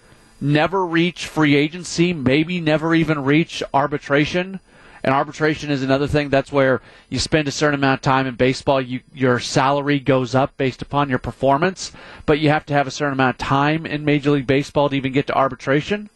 never 0.42 0.86
reach 0.86 1.28
free 1.28 1.56
agency, 1.56 2.14
maybe 2.14 2.62
never 2.62 2.96
even 2.96 3.24
reach 3.24 3.62
arbitration. 3.74 4.60
And 5.04 5.14
arbitration 5.14 5.72
is 5.72 5.82
another 5.82 6.08
thing. 6.08 6.30
That's 6.30 6.52
where 6.52 6.82
you 7.10 7.20
spend 7.20 7.48
a 7.48 7.52
certain 7.52 7.80
amount 7.80 8.00
of 8.00 8.02
time 8.02 8.28
in 8.28 8.36
baseball. 8.36 8.82
You, 8.82 9.00
your 9.14 9.40
salary 9.40 10.00
goes 10.00 10.36
up 10.36 10.58
based 10.58 10.82
upon 10.82 11.10
your 11.10 11.20
performance, 11.20 11.94
but 12.26 12.40
you 12.40 12.50
have 12.50 12.66
to 12.66 12.74
have 12.74 12.86
a 12.88 12.92
certain 12.92 13.14
amount 13.14 13.36
of 13.36 13.48
time 13.48 13.86
in 13.86 14.04
Major 14.04 14.32
League 14.32 14.48
Baseball 14.48 14.90
to 14.90 14.96
even 14.96 15.14
get 15.14 15.28
to 15.28 15.38
arbitration. 15.38 16.10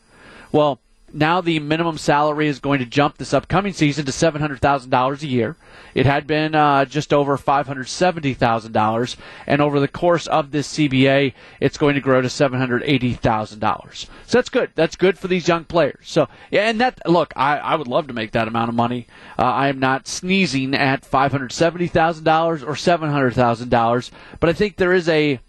Well, 0.52 0.80
now 1.14 1.42
the 1.42 1.60
minimum 1.60 1.98
salary 1.98 2.48
is 2.48 2.60
going 2.60 2.80
to 2.80 2.86
jump 2.86 3.18
this 3.18 3.34
upcoming 3.34 3.74
season 3.74 4.06
to 4.06 4.12
$700,000 4.12 5.22
a 5.22 5.28
year. 5.28 5.56
It 5.94 6.06
had 6.06 6.26
been 6.26 6.56
uh, 6.56 6.86
just 6.86 7.14
over 7.14 7.38
$570,000, 7.38 9.16
and 9.46 9.62
over 9.62 9.80
the 9.80 9.88
course 9.88 10.28
of 10.28 10.52
this 10.52 10.74
CBA, 10.74 11.34
it's 11.60 11.78
going 11.78 11.96
to 11.96 12.02
grow 12.02 12.22
to 12.22 12.28
$780,000. 12.28 13.96
So 13.96 14.08
that's 14.38 14.50
good. 14.50 14.72
That's 14.76 14.96
good 14.96 15.20
for 15.20 15.28
these 15.28 15.48
young 15.48 15.66
players. 15.66 16.00
So, 16.04 16.28
yeah, 16.50 16.70
and 16.70 16.82
that, 16.82 17.00
look, 17.08 17.34
I, 17.36 17.58
I 17.60 17.76
would 17.76 17.88
love 17.88 18.08
to 18.08 18.14
make 18.14 18.32
that 18.32 18.48
amount 18.48 18.70
of 18.70 18.76
money. 18.76 19.08
Uh, 19.38 19.44
I 19.44 19.68
am 19.68 19.80
not 19.80 20.08
sneezing 20.08 20.74
at 20.74 21.04
$570,000 21.04 22.64
or 22.64 22.74
$700,000, 22.74 24.12
but 24.40 24.50
I 24.50 24.54
think 24.54 24.78
there 24.78 24.94
is 24.94 25.08
a 25.08 25.40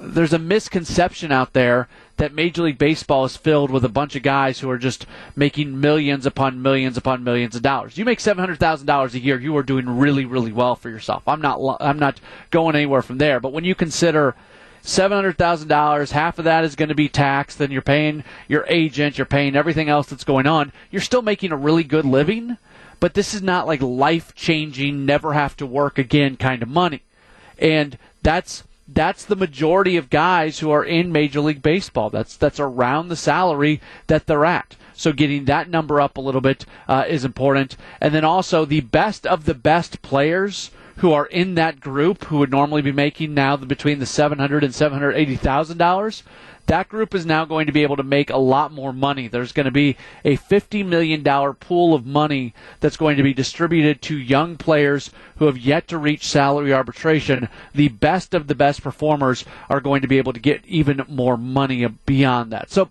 there's 0.00 0.32
a 0.32 0.38
misconception 0.38 1.32
out 1.32 1.52
there 1.54 1.88
that 2.18 2.34
Major 2.34 2.62
League 2.62 2.78
Baseball 2.78 3.24
is 3.24 3.36
filled 3.36 3.70
with 3.70 3.84
a 3.84 3.88
bunch 3.88 4.14
of 4.14 4.22
guys 4.22 4.60
who 4.60 4.68
are 4.70 4.78
just 4.78 5.06
making 5.34 5.80
millions 5.80 6.26
upon 6.26 6.60
millions 6.62 6.96
upon 6.96 7.24
millions 7.24 7.56
of 7.56 7.62
dollars. 7.62 7.96
You 7.96 8.04
make 8.04 8.20
seven 8.20 8.40
hundred 8.40 8.58
thousand 8.58 8.86
dollars 8.86 9.14
a 9.14 9.20
year, 9.20 9.40
you 9.40 9.56
are 9.56 9.62
doing 9.62 9.98
really, 9.98 10.24
really 10.24 10.52
well 10.52 10.76
for 10.76 10.90
yourself. 10.90 11.26
I'm 11.26 11.40
not, 11.40 11.58
I'm 11.80 11.98
not 11.98 12.20
going 12.50 12.76
anywhere 12.76 13.02
from 13.02 13.18
there. 13.18 13.40
But 13.40 13.52
when 13.52 13.64
you 13.64 13.74
consider 13.74 14.34
seven 14.82 15.16
hundred 15.16 15.38
thousand 15.38 15.68
dollars, 15.68 16.10
half 16.12 16.38
of 16.38 16.44
that 16.44 16.64
is 16.64 16.76
going 16.76 16.88
to 16.88 16.94
be 16.94 17.08
taxed, 17.08 17.58
then 17.58 17.70
you're 17.70 17.82
paying 17.82 18.24
your 18.48 18.64
agent, 18.68 19.16
you're 19.16 19.24
paying 19.24 19.56
everything 19.56 19.88
else 19.88 20.08
that's 20.08 20.24
going 20.24 20.46
on. 20.46 20.72
You're 20.90 21.02
still 21.02 21.22
making 21.22 21.52
a 21.52 21.56
really 21.56 21.84
good 21.84 22.04
living, 22.04 22.58
but 23.00 23.14
this 23.14 23.32
is 23.32 23.42
not 23.42 23.66
like 23.66 23.80
life 23.80 24.34
changing, 24.34 25.06
never 25.06 25.34
have 25.34 25.56
to 25.58 25.66
work 25.66 25.98
again 25.98 26.36
kind 26.36 26.62
of 26.62 26.68
money, 26.68 27.02
and 27.58 27.96
that's 28.22 28.64
that's 28.88 29.24
the 29.24 29.36
majority 29.36 29.96
of 29.96 30.10
guys 30.10 30.58
who 30.58 30.70
are 30.70 30.84
in 30.84 31.12
Major 31.12 31.40
League 31.40 31.62
Baseball. 31.62 32.10
That's 32.10 32.36
that's 32.36 32.58
around 32.58 33.08
the 33.08 33.16
salary 33.16 33.80
that 34.06 34.26
they're 34.26 34.46
at. 34.46 34.76
So 34.94 35.12
getting 35.12 35.44
that 35.44 35.68
number 35.68 36.00
up 36.00 36.16
a 36.16 36.20
little 36.20 36.40
bit 36.40 36.64
uh, 36.88 37.04
is 37.06 37.24
important. 37.24 37.76
And 38.00 38.14
then 38.14 38.24
also 38.24 38.64
the 38.64 38.80
best 38.80 39.26
of 39.26 39.44
the 39.44 39.54
best 39.54 40.02
players 40.02 40.70
who 40.96 41.12
are 41.12 41.26
in 41.26 41.54
that 41.54 41.78
group 41.78 42.24
who 42.24 42.38
would 42.38 42.50
normally 42.50 42.82
be 42.82 42.90
making 42.90 43.34
now 43.34 43.56
between 43.56 44.00
the 44.00 44.06
seven 44.06 44.38
hundred 44.38 44.64
and 44.64 44.74
seven 44.74 44.98
hundred 44.98 45.14
eighty 45.14 45.36
thousand 45.36 45.78
dollars 45.78 46.24
that 46.68 46.88
group 46.88 47.14
is 47.14 47.26
now 47.26 47.44
going 47.44 47.66
to 47.66 47.72
be 47.72 47.82
able 47.82 47.96
to 47.96 48.02
make 48.02 48.30
a 48.30 48.36
lot 48.36 48.72
more 48.72 48.92
money. 48.92 49.26
There's 49.26 49.52
going 49.52 49.64
to 49.64 49.72
be 49.72 49.96
a 50.24 50.36
$50 50.36 50.86
million 50.86 51.24
pool 51.54 51.94
of 51.94 52.06
money 52.06 52.54
that's 52.80 52.96
going 52.96 53.16
to 53.16 53.22
be 53.22 53.34
distributed 53.34 54.00
to 54.02 54.16
young 54.16 54.56
players 54.56 55.10
who 55.36 55.46
have 55.46 55.58
yet 55.58 55.88
to 55.88 55.98
reach 55.98 56.26
salary 56.26 56.72
arbitration. 56.72 57.48
The 57.74 57.88
best 57.88 58.34
of 58.34 58.46
the 58.46 58.54
best 58.54 58.82
performers 58.82 59.44
are 59.68 59.80
going 59.80 60.02
to 60.02 60.08
be 60.08 60.18
able 60.18 60.32
to 60.32 60.40
get 60.40 60.64
even 60.66 61.04
more 61.08 61.36
money 61.36 61.86
beyond 61.86 62.52
that. 62.52 62.70
So 62.70 62.90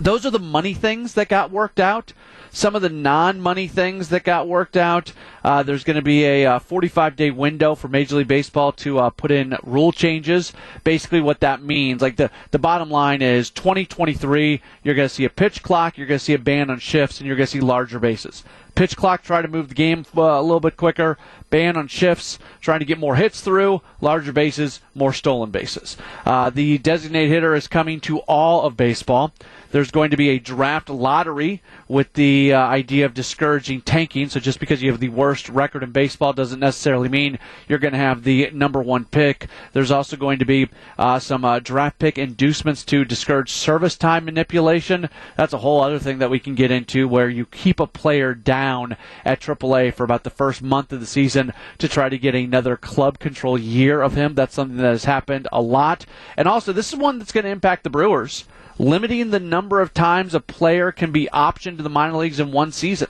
those 0.00 0.26
are 0.26 0.30
the 0.30 0.38
money 0.38 0.74
things 0.74 1.14
that 1.14 1.28
got 1.28 1.50
worked 1.50 1.80
out 1.80 2.12
some 2.52 2.74
of 2.74 2.82
the 2.82 2.88
non-money 2.88 3.68
things 3.68 4.08
that 4.08 4.24
got 4.24 4.48
worked 4.48 4.76
out. 4.76 5.12
Uh, 5.42 5.62
there's 5.62 5.84
going 5.84 5.96
to 5.96 6.02
be 6.02 6.24
a 6.24 6.44
45-day 6.44 7.30
uh, 7.30 7.34
window 7.34 7.74
for 7.74 7.88
Major 7.88 8.16
League 8.16 8.28
Baseball 8.28 8.72
to 8.72 8.98
uh, 8.98 9.10
put 9.10 9.30
in 9.30 9.56
rule 9.62 9.92
changes. 9.92 10.52
Basically, 10.84 11.20
what 11.20 11.40
that 11.40 11.62
means, 11.62 12.02
like 12.02 12.16
the 12.16 12.30
the 12.50 12.58
bottom 12.58 12.90
line 12.90 13.22
is 13.22 13.50
2023, 13.50 14.60
you're 14.82 14.94
going 14.94 15.08
to 15.08 15.14
see 15.14 15.24
a 15.24 15.30
pitch 15.30 15.62
clock, 15.62 15.96
you're 15.96 16.06
going 16.06 16.18
to 16.18 16.24
see 16.24 16.34
a 16.34 16.38
ban 16.38 16.70
on 16.70 16.78
shifts, 16.78 17.18
and 17.18 17.26
you're 17.26 17.36
going 17.36 17.46
to 17.46 17.52
see 17.52 17.60
larger 17.60 17.98
bases. 17.98 18.44
Pitch 18.74 18.96
clock, 18.96 19.22
try 19.22 19.42
to 19.42 19.48
move 19.48 19.68
the 19.68 19.74
game 19.74 20.04
uh, 20.16 20.22
a 20.22 20.42
little 20.42 20.60
bit 20.60 20.76
quicker. 20.76 21.18
Ban 21.50 21.76
on 21.76 21.88
shifts, 21.88 22.38
trying 22.60 22.78
to 22.78 22.84
get 22.84 22.98
more 22.98 23.16
hits 23.16 23.40
through. 23.40 23.82
Larger 24.00 24.32
bases, 24.32 24.80
more 24.94 25.12
stolen 25.12 25.50
bases. 25.50 25.96
Uh, 26.24 26.50
the 26.50 26.78
designated 26.78 27.30
hitter 27.30 27.54
is 27.54 27.66
coming 27.66 28.00
to 28.00 28.20
all 28.20 28.62
of 28.62 28.76
baseball. 28.76 29.32
There's 29.70 29.90
going 29.90 30.10
to 30.10 30.16
be 30.16 30.30
a 30.30 30.38
draft 30.38 30.90
lottery 30.90 31.62
with 31.86 32.12
the 32.14 32.52
uh, 32.52 32.58
idea 32.58 33.06
of 33.06 33.14
discouraging 33.14 33.82
tanking. 33.82 34.28
So 34.28 34.40
just 34.40 34.58
because 34.58 34.82
you 34.82 34.90
have 34.90 35.00
the 35.00 35.08
worst 35.08 35.48
record 35.48 35.82
in 35.82 35.92
baseball 35.92 36.32
doesn't 36.32 36.58
necessarily 36.58 37.08
mean 37.08 37.38
you're 37.68 37.78
going 37.78 37.92
to 37.92 37.98
have 37.98 38.24
the 38.24 38.50
number 38.52 38.82
one 38.82 39.04
pick. 39.04 39.46
There's 39.72 39.90
also 39.90 40.16
going 40.16 40.40
to 40.40 40.44
be 40.44 40.68
uh, 40.98 41.20
some 41.20 41.44
uh, 41.44 41.60
draft 41.60 41.98
pick 41.98 42.18
inducements 42.18 42.84
to 42.86 43.04
discourage 43.04 43.52
service 43.52 43.96
time 43.96 44.24
manipulation. 44.24 45.08
That's 45.36 45.52
a 45.52 45.58
whole 45.58 45.80
other 45.80 45.98
thing 45.98 46.18
that 46.18 46.30
we 46.30 46.40
can 46.40 46.54
get 46.54 46.70
into 46.70 47.06
where 47.06 47.28
you 47.28 47.46
keep 47.46 47.78
a 47.78 47.86
player 47.86 48.34
down 48.34 48.96
at 49.24 49.40
AAA 49.40 49.94
for 49.94 50.04
about 50.04 50.24
the 50.24 50.30
first 50.30 50.62
month 50.62 50.92
of 50.92 51.00
the 51.00 51.06
season 51.06 51.52
to 51.78 51.88
try 51.88 52.08
to 52.08 52.18
get 52.18 52.34
another 52.34 52.76
club 52.76 53.18
control 53.18 53.56
year 53.56 54.02
of 54.02 54.14
him. 54.14 54.34
That's 54.34 54.54
something 54.54 54.78
that 54.78 54.90
has 54.90 55.04
happened 55.04 55.46
a 55.52 55.62
lot. 55.62 56.06
And 56.36 56.48
also, 56.48 56.72
this 56.72 56.92
is 56.92 56.98
one 56.98 57.18
that's 57.18 57.32
going 57.32 57.44
to 57.44 57.50
impact 57.50 57.84
the 57.84 57.90
Brewers 57.90 58.44
limiting 58.80 59.30
the 59.30 59.38
number 59.38 59.80
of 59.80 59.92
times 59.92 60.34
a 60.34 60.40
player 60.40 60.90
can 60.90 61.12
be 61.12 61.28
optioned 61.32 61.76
to 61.76 61.82
the 61.82 61.90
minor 61.90 62.16
leagues 62.16 62.40
in 62.40 62.50
one 62.50 62.72
season. 62.72 63.08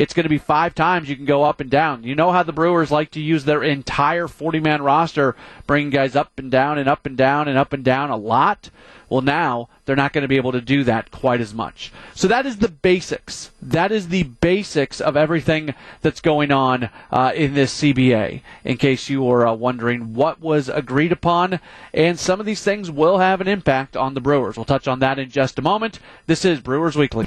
It's 0.00 0.14
going 0.14 0.24
to 0.24 0.30
be 0.30 0.38
five 0.38 0.74
times 0.74 1.10
you 1.10 1.16
can 1.16 1.26
go 1.26 1.44
up 1.44 1.60
and 1.60 1.68
down. 1.68 2.04
You 2.04 2.14
know 2.14 2.32
how 2.32 2.42
the 2.42 2.54
Brewers 2.54 2.90
like 2.90 3.10
to 3.10 3.20
use 3.20 3.44
their 3.44 3.62
entire 3.62 4.28
40 4.28 4.58
man 4.58 4.80
roster, 4.80 5.36
bringing 5.66 5.90
guys 5.90 6.16
up 6.16 6.32
and 6.38 6.50
down 6.50 6.78
and 6.78 6.88
up 6.88 7.04
and 7.04 7.18
down 7.18 7.48
and 7.48 7.58
up 7.58 7.74
and 7.74 7.84
down 7.84 8.08
a 8.08 8.16
lot? 8.16 8.70
Well, 9.10 9.20
now 9.20 9.68
they're 9.84 9.96
not 9.96 10.14
going 10.14 10.22
to 10.22 10.28
be 10.28 10.38
able 10.38 10.52
to 10.52 10.62
do 10.62 10.84
that 10.84 11.10
quite 11.10 11.42
as 11.42 11.52
much. 11.52 11.92
So 12.14 12.28
that 12.28 12.46
is 12.46 12.56
the 12.56 12.70
basics. 12.70 13.50
That 13.60 13.92
is 13.92 14.08
the 14.08 14.22
basics 14.22 15.02
of 15.02 15.18
everything 15.18 15.74
that's 16.00 16.22
going 16.22 16.50
on 16.50 16.88
uh, 17.10 17.32
in 17.34 17.52
this 17.52 17.78
CBA. 17.82 18.40
In 18.64 18.78
case 18.78 19.10
you 19.10 19.22
were 19.22 19.46
uh, 19.46 19.52
wondering 19.52 20.14
what 20.14 20.40
was 20.40 20.70
agreed 20.70 21.12
upon, 21.12 21.60
and 21.92 22.18
some 22.18 22.40
of 22.40 22.46
these 22.46 22.62
things 22.62 22.90
will 22.90 23.18
have 23.18 23.42
an 23.42 23.48
impact 23.48 23.98
on 23.98 24.14
the 24.14 24.22
Brewers. 24.22 24.56
We'll 24.56 24.64
touch 24.64 24.88
on 24.88 25.00
that 25.00 25.18
in 25.18 25.28
just 25.28 25.58
a 25.58 25.62
moment. 25.62 25.98
This 26.26 26.46
is 26.46 26.58
Brewers 26.58 26.96
Weekly. 26.96 27.26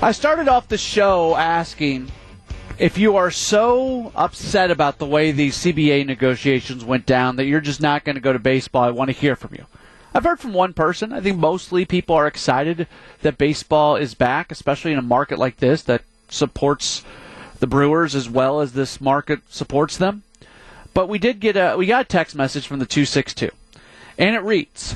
I 0.00 0.12
started 0.12 0.46
off 0.46 0.68
the 0.68 0.78
show 0.78 1.34
asking 1.34 2.12
if 2.78 2.98
you 2.98 3.16
are 3.16 3.32
so 3.32 4.12
upset 4.14 4.70
about 4.70 4.98
the 4.98 5.06
way 5.06 5.32
these 5.32 5.56
CBA 5.56 6.06
negotiations 6.06 6.84
went 6.84 7.04
down 7.04 7.34
that 7.34 7.46
you're 7.46 7.60
just 7.60 7.80
not 7.80 8.04
going 8.04 8.14
to 8.14 8.20
go 8.20 8.32
to 8.32 8.38
baseball, 8.38 8.84
I 8.84 8.90
want 8.90 9.08
to 9.08 9.16
hear 9.16 9.34
from 9.34 9.54
you. 9.54 9.66
I've 10.14 10.22
heard 10.22 10.38
from 10.38 10.52
one 10.52 10.72
person. 10.72 11.12
I 11.12 11.20
think 11.20 11.36
mostly 11.36 11.84
people 11.84 12.14
are 12.14 12.28
excited 12.28 12.86
that 13.22 13.38
baseball 13.38 13.96
is 13.96 14.14
back, 14.14 14.52
especially 14.52 14.92
in 14.92 14.98
a 15.00 15.02
market 15.02 15.36
like 15.36 15.56
this 15.56 15.82
that 15.82 16.02
supports 16.28 17.04
the 17.58 17.66
Brewers 17.66 18.14
as 18.14 18.30
well 18.30 18.60
as 18.60 18.74
this 18.74 19.00
market 19.00 19.40
supports 19.48 19.96
them. 19.96 20.22
But 20.94 21.08
we 21.08 21.18
did 21.18 21.40
get 21.40 21.56
a 21.56 21.74
we 21.76 21.86
got 21.86 22.02
a 22.02 22.08
text 22.08 22.36
message 22.36 22.68
from 22.68 22.78
the 22.78 22.86
262. 22.86 23.50
And 24.16 24.36
it 24.36 24.44
reads, 24.44 24.94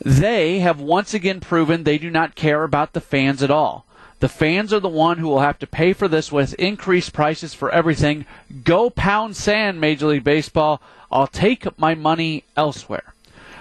"They 0.00 0.58
have 0.58 0.80
once 0.80 1.14
again 1.14 1.38
proven 1.38 1.84
they 1.84 1.96
do 1.96 2.10
not 2.10 2.34
care 2.34 2.64
about 2.64 2.92
the 2.92 3.00
fans 3.00 3.40
at 3.40 3.50
all. 3.50 3.86
The 4.22 4.28
fans 4.28 4.72
are 4.72 4.78
the 4.78 4.88
one 4.88 5.18
who 5.18 5.26
will 5.26 5.40
have 5.40 5.58
to 5.58 5.66
pay 5.66 5.92
for 5.92 6.06
this 6.06 6.30
with 6.30 6.54
increased 6.54 7.12
prices 7.12 7.54
for 7.54 7.72
everything. 7.72 8.24
Go 8.62 8.88
pound 8.88 9.34
sand, 9.34 9.80
Major 9.80 10.06
League 10.06 10.22
Baseball. 10.22 10.80
I'll 11.10 11.26
take 11.26 11.66
my 11.76 11.96
money 11.96 12.44
elsewhere." 12.56 13.14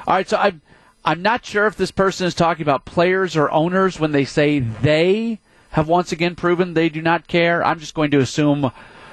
All 0.06 0.14
right, 0.14 0.30
so 0.30 0.38
I'm 0.38 0.62
I'm 1.04 1.24
not 1.24 1.44
sure 1.44 1.66
if 1.66 1.76
this 1.76 1.90
person 1.90 2.28
is 2.28 2.36
talking 2.36 2.62
about 2.62 2.86
players 2.86 3.36
or 3.36 3.50
owners 3.50 4.00
when 4.00 4.12
they 4.12 4.24
say 4.24 4.60
they 4.60 5.40
have 5.72 5.88
once 5.88 6.12
again 6.12 6.36
proven 6.36 6.76
they 6.76 6.90
do 6.90 7.02
not 7.02 7.26
care. 7.26 7.66
I'm 7.66 7.80
just 7.80 7.96
going 7.96 8.12
to 8.12 8.20
assume 8.20 8.72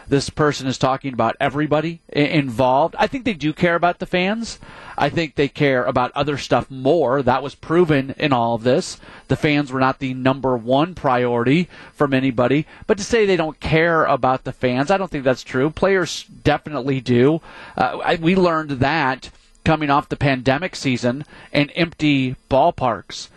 this 0.09 0.31
person 0.31 0.67
is 0.67 0.79
talking 0.79 1.13
about 1.13 1.37
everybody 1.39 2.01
involved. 2.09 2.97
I 2.99 3.07
think 3.07 3.25
they 3.25 3.35
do 3.35 3.53
care 3.53 3.75
about 3.75 3.99
the 3.99 4.07
fans. 4.07 4.59
I 4.97 5.11
think 5.11 5.35
they 5.35 5.49
care 5.49 5.85
about 5.85 6.13
other 6.15 6.39
stuff 6.39 6.71
more. 6.71 7.23
That 7.23 7.43
was 7.43 7.55
proven 7.55 8.15
in 8.19 8.33
all 8.33 8.55
of 8.55 8.63
this. 8.63 8.99
The 9.29 9.37
fans 9.37 9.71
were 9.71 9.81
not 9.81 9.99
the 9.99 10.15
number 10.15 10.57
one 10.57 10.95
priority 10.95 11.69
from 11.93 12.15
anybody. 12.15 12.67
But 12.87 12.99
to 12.99 13.05
say 13.05 13.27
they 13.27 13.37
don't 13.37 13.61
care 13.61 14.05
about 14.05 14.45
the 14.45 14.53
fans, 14.53 14.91
I 14.91 14.97
don't 14.97 15.11
think 15.11 15.25
that's 15.25 15.45
true. 15.45 15.71
Players 15.71 16.25
definitely 16.25 17.01
do. 17.01 17.41
Uh, 17.77 17.99
I, 18.05 18.15
we 18.17 18.35
learned 18.35 18.71
that 18.71 19.31
coming 19.65 19.91
off 19.91 20.09
the 20.09 20.17
pandemic 20.17 20.75
season 20.75 21.25
and 21.53 21.71
empty 21.77 22.37
ballparks. 22.51 23.29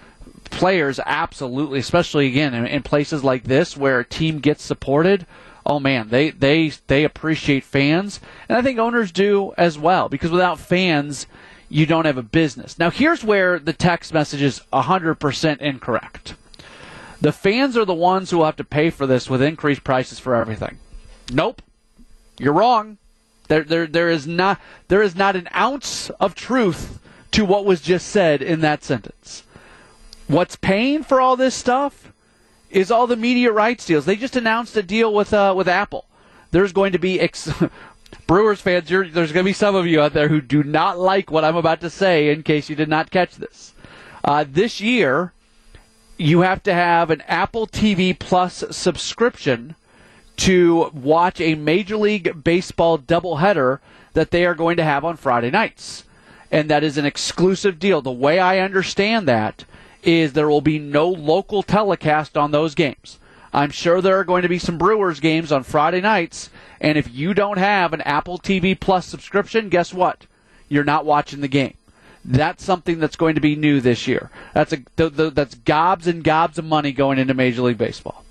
Players 0.46 1.00
absolutely, 1.06 1.80
especially 1.80 2.28
again 2.28 2.54
in, 2.54 2.66
in 2.66 2.84
places 2.84 3.24
like 3.24 3.44
this 3.44 3.76
where 3.76 4.00
a 4.00 4.06
team 4.06 4.40
gets 4.40 4.64
supported. 4.64 5.26
Oh 5.72 5.80
man, 5.80 6.10
they 6.10 6.32
they 6.32 6.68
they 6.88 7.06
appreciate 7.06 7.64
fans, 7.64 8.20
and 8.50 8.58
I 8.58 8.62
think 8.62 8.78
owners 8.78 9.10
do 9.10 9.54
as 9.58 9.80
well 9.80 10.10
because 10.10 10.30
without 10.30 10.60
fans, 10.60 11.28
you 11.70 11.86
don't 11.86 12.04
have 12.04 12.18
a 12.18 12.22
business. 12.22 12.78
Now, 12.78 12.90
here's 12.90 13.24
where 13.24 13.58
the 13.58 13.72
text 13.72 14.14
message 14.14 14.42
is 14.42 14.60
100% 14.74 15.60
incorrect. 15.60 16.36
The 17.22 17.32
fans 17.32 17.78
are 17.78 17.86
the 17.86 17.94
ones 17.94 18.30
who 18.30 18.40
will 18.40 18.48
have 18.48 18.58
to 18.58 18.66
pay 18.66 18.90
for 18.90 19.08
this 19.08 19.30
with 19.30 19.42
increased 19.42 19.86
prices 19.86 20.20
for 20.20 20.36
everything. 20.36 20.78
Nope. 21.32 21.62
You're 22.38 22.52
wrong. 22.52 22.98
There, 23.48 23.64
there, 23.64 23.88
there 23.88 24.10
is 24.10 24.28
not 24.28 24.60
there 24.90 25.02
is 25.02 25.16
not 25.16 25.38
an 25.38 25.48
ounce 25.56 26.10
of 26.20 26.36
truth 26.36 27.00
to 27.32 27.46
what 27.46 27.64
was 27.64 27.80
just 27.80 28.10
said 28.10 28.42
in 28.42 28.60
that 28.60 28.84
sentence. 28.84 29.44
What's 30.28 30.58
paying 30.58 31.04
for 31.04 31.22
all 31.22 31.38
this 31.38 31.56
stuff 31.56 32.11
is 32.72 32.92
all 32.92 33.08
the 33.08 33.16
media 33.16 33.52
rights 33.52 33.86
deals. 33.86 34.06
They 34.06 34.16
just 34.16 34.36
announced 34.36 34.76
a 34.78 34.84
deal 34.84 35.14
with 35.14 35.34
uh, 35.34 35.54
with 35.56 35.68
Apple. 35.68 36.06
There's 36.52 36.74
going 36.74 36.92
to 36.92 37.00
be 37.00 37.20
ex- 37.20 37.52
Brewers 38.28 38.62
fans. 38.62 38.88
there's 38.90 39.12
going 39.12 39.28
to 39.28 39.44
be 39.44 39.54
some 39.54 39.76
of 39.76 39.88
you 39.88 40.02
out 40.02 40.14
there 40.14 40.28
who 40.28 40.42
do 40.42 40.64
not 40.64 41.00
like 41.00 41.32
what 41.32 41.46
I'm 41.46 41.56
about 41.56 41.82
to 41.82 41.90
say. 41.90 42.30
In 42.30 42.44
case 42.44 42.70
you 42.70 42.76
did 42.76 42.90
not 42.90 43.12
catch 43.12 43.36
this, 43.36 43.74
uh, 44.24 44.46
this 44.48 44.82
year 44.82 45.34
you 46.18 46.42
have 46.42 46.62
to 46.64 46.74
have 46.74 47.10
an 47.10 47.22
Apple 47.22 47.68
TV 47.68 48.18
Plus 48.18 48.64
subscription 48.70 49.76
to 50.38 50.90
watch 50.94 51.42
a 51.42 51.56
Major 51.56 51.98
League 51.98 52.44
Baseball 52.44 52.98
doubleheader 53.00 53.80
that 54.14 54.32
they 54.32 54.46
are 54.46 54.56
going 54.56 54.78
to 54.78 54.84
have 54.84 55.04
on 55.04 55.18
Friday 55.18 55.50
nights. 55.50 56.04
And 56.52 56.70
that 56.70 56.84
is 56.84 56.98
an 56.98 57.06
exclusive 57.06 57.80
deal. 57.80 58.02
The 58.02 58.12
way 58.12 58.40
I 58.40 58.60
understand 58.60 59.28
that 59.28 59.66
is 60.04 60.34
there 60.34 60.50
will 60.50 60.62
be 60.62 60.80
no 60.80 61.08
local 61.10 61.64
telecast 61.64 62.38
on 62.38 62.52
those 62.52 62.76
games. 62.76 63.20
I'm 63.54 63.72
sure 63.72 64.02
there 64.02 64.18
are 64.18 64.24
going 64.24 64.44
to 64.44 64.50
be 64.50 64.60
some 64.60 64.78
Brewers 64.78 65.20
games 65.20 65.52
on 65.52 65.64
Friday 65.64 66.02
nights, 66.02 66.50
and 66.80 66.98
if 66.98 67.14
you 67.14 67.34
don't 67.34 67.58
have 67.58 67.94
an 67.94 68.02
Apple 68.02 68.40
TV 68.40 68.80
Plus 68.80 69.06
subscription, 69.06 69.70
guess 69.70 69.94
what? 69.94 70.26
You're 70.70 70.84
not 70.86 71.06
watching 71.06 71.42
the 71.42 71.48
game. 71.50 71.74
That's 72.24 72.64
something 72.64 73.00
that's 73.00 73.16
going 73.16 73.36
to 73.36 73.42
be 73.42 73.56
new 73.56 73.82
this 73.82 74.08
year. 74.08 74.30
That's 74.54 74.74
a 74.74 74.78
that's 74.96 75.56
gobs 75.56 76.08
and 76.08 76.24
gobs 76.24 76.58
of 76.58 76.66
money 76.66 76.92
going 76.92 77.18
into 77.20 77.34
Major 77.34 77.64
League 77.64 77.78
Baseball. 77.78 78.24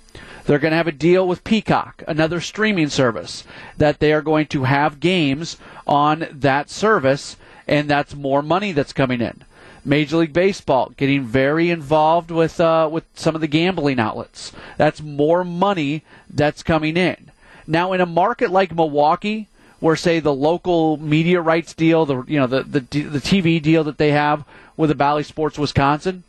They're 0.45 0.59
going 0.59 0.71
to 0.71 0.77
have 0.77 0.87
a 0.87 0.91
deal 0.91 1.27
with 1.27 1.43
Peacock, 1.43 2.03
another 2.07 2.41
streaming 2.41 2.89
service, 2.89 3.43
that 3.77 3.99
they 3.99 4.11
are 4.11 4.23
going 4.23 4.47
to 4.47 4.63
have 4.63 4.99
games 4.99 5.57
on 5.85 6.27
that 6.31 6.69
service, 6.69 7.37
and 7.67 7.89
that's 7.89 8.15
more 8.15 8.41
money 8.41 8.71
that's 8.71 8.93
coming 8.93 9.21
in. 9.21 9.43
Major 9.83 10.17
League 10.17 10.33
Baseball 10.33 10.91
getting 10.95 11.23
very 11.23 11.69
involved 11.69 12.31
with 12.31 12.59
uh, 12.59 12.87
with 12.91 13.05
some 13.15 13.35
of 13.35 13.41
the 13.41 13.47
gambling 13.47 13.99
outlets. 13.99 14.51
That's 14.77 15.01
more 15.01 15.43
money 15.43 16.03
that's 16.29 16.63
coming 16.63 16.97
in. 16.97 17.31
Now, 17.65 17.93
in 17.93 18.01
a 18.01 18.05
market 18.05 18.51
like 18.51 18.75
Milwaukee, 18.75 19.47
where 19.79 19.95
say 19.95 20.19
the 20.19 20.33
local 20.33 20.97
media 20.97 21.41
rights 21.41 21.73
deal, 21.73 22.05
the 22.05 22.23
you 22.27 22.39
know 22.39 22.47
the 22.47 22.63
the, 22.63 22.79
the 22.79 23.19
TV 23.19 23.61
deal 23.61 23.83
that 23.83 23.97
they 23.97 24.11
have 24.11 24.45
with 24.77 24.89
the 24.89 24.95
Bally 24.95 25.23
Sports 25.23 25.57
Wisconsin, 25.57 26.23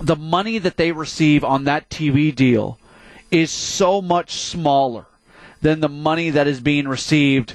the 0.00 0.16
money 0.16 0.58
that 0.58 0.76
they 0.76 0.92
receive 0.92 1.44
on 1.44 1.64
that 1.64 1.90
TV 1.90 2.34
deal 2.34 2.78
is 3.30 3.50
so 3.50 4.00
much 4.00 4.32
smaller 4.32 5.04
than 5.60 5.80
the 5.80 5.88
money 5.88 6.30
that 6.30 6.46
is 6.46 6.60
being 6.60 6.88
received 6.88 7.54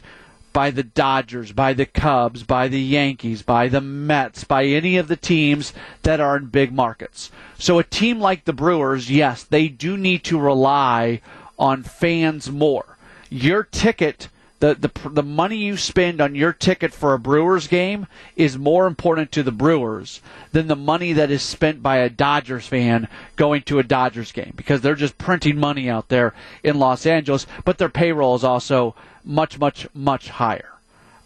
by 0.55 0.71
the 0.71 0.83
Dodgers, 0.83 1.51
by 1.51 1.73
the 1.73 1.85
Cubs, 1.85 2.43
by 2.43 2.69
the 2.69 2.79
Yankees, 2.79 3.41
by 3.41 3.67
the 3.67 3.81
Mets, 3.81 4.45
by 4.45 4.63
any 4.63 4.95
of 4.95 5.09
the 5.09 5.17
teams 5.17 5.73
that 6.03 6.21
are 6.21 6.37
in 6.37 6.45
big 6.45 6.71
markets. 6.71 7.29
So 7.59 7.77
a 7.77 7.83
team 7.83 8.21
like 8.21 8.45
the 8.45 8.53
Brewers, 8.53 9.11
yes, 9.11 9.43
they 9.43 9.67
do 9.67 9.97
need 9.97 10.23
to 10.23 10.39
rely 10.39 11.19
on 11.59 11.83
fans 11.83 12.49
more. 12.49 12.97
Your 13.29 13.63
ticket 13.63 14.29
the, 14.59 14.73
the 14.75 15.09
the 15.09 15.23
money 15.23 15.57
you 15.57 15.75
spend 15.77 16.21
on 16.21 16.33
your 16.33 16.53
ticket 16.53 16.93
for 16.93 17.13
a 17.13 17.19
Brewers 17.19 17.67
game 17.67 18.07
is 18.35 18.57
more 18.57 18.87
important 18.87 19.31
to 19.33 19.43
the 19.43 19.51
Brewers 19.51 20.21
than 20.53 20.67
the 20.67 20.75
money 20.75 21.13
that 21.13 21.29
is 21.29 21.43
spent 21.43 21.83
by 21.83 21.97
a 21.97 22.09
Dodgers 22.09 22.65
fan 22.65 23.07
going 23.35 23.63
to 23.63 23.79
a 23.79 23.83
Dodgers 23.83 24.31
game 24.31 24.53
because 24.55 24.81
they're 24.81 24.95
just 24.95 25.17
printing 25.17 25.59
money 25.59 25.89
out 25.89 26.07
there 26.07 26.33
in 26.63 26.79
Los 26.79 27.05
Angeles, 27.05 27.45
but 27.65 27.77
their 27.77 27.89
payroll 27.89 28.35
is 28.35 28.43
also 28.43 28.95
much 29.25 29.59
much 29.59 29.87
much 29.93 30.29
higher. 30.29 30.71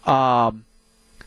Um, 0.04 0.64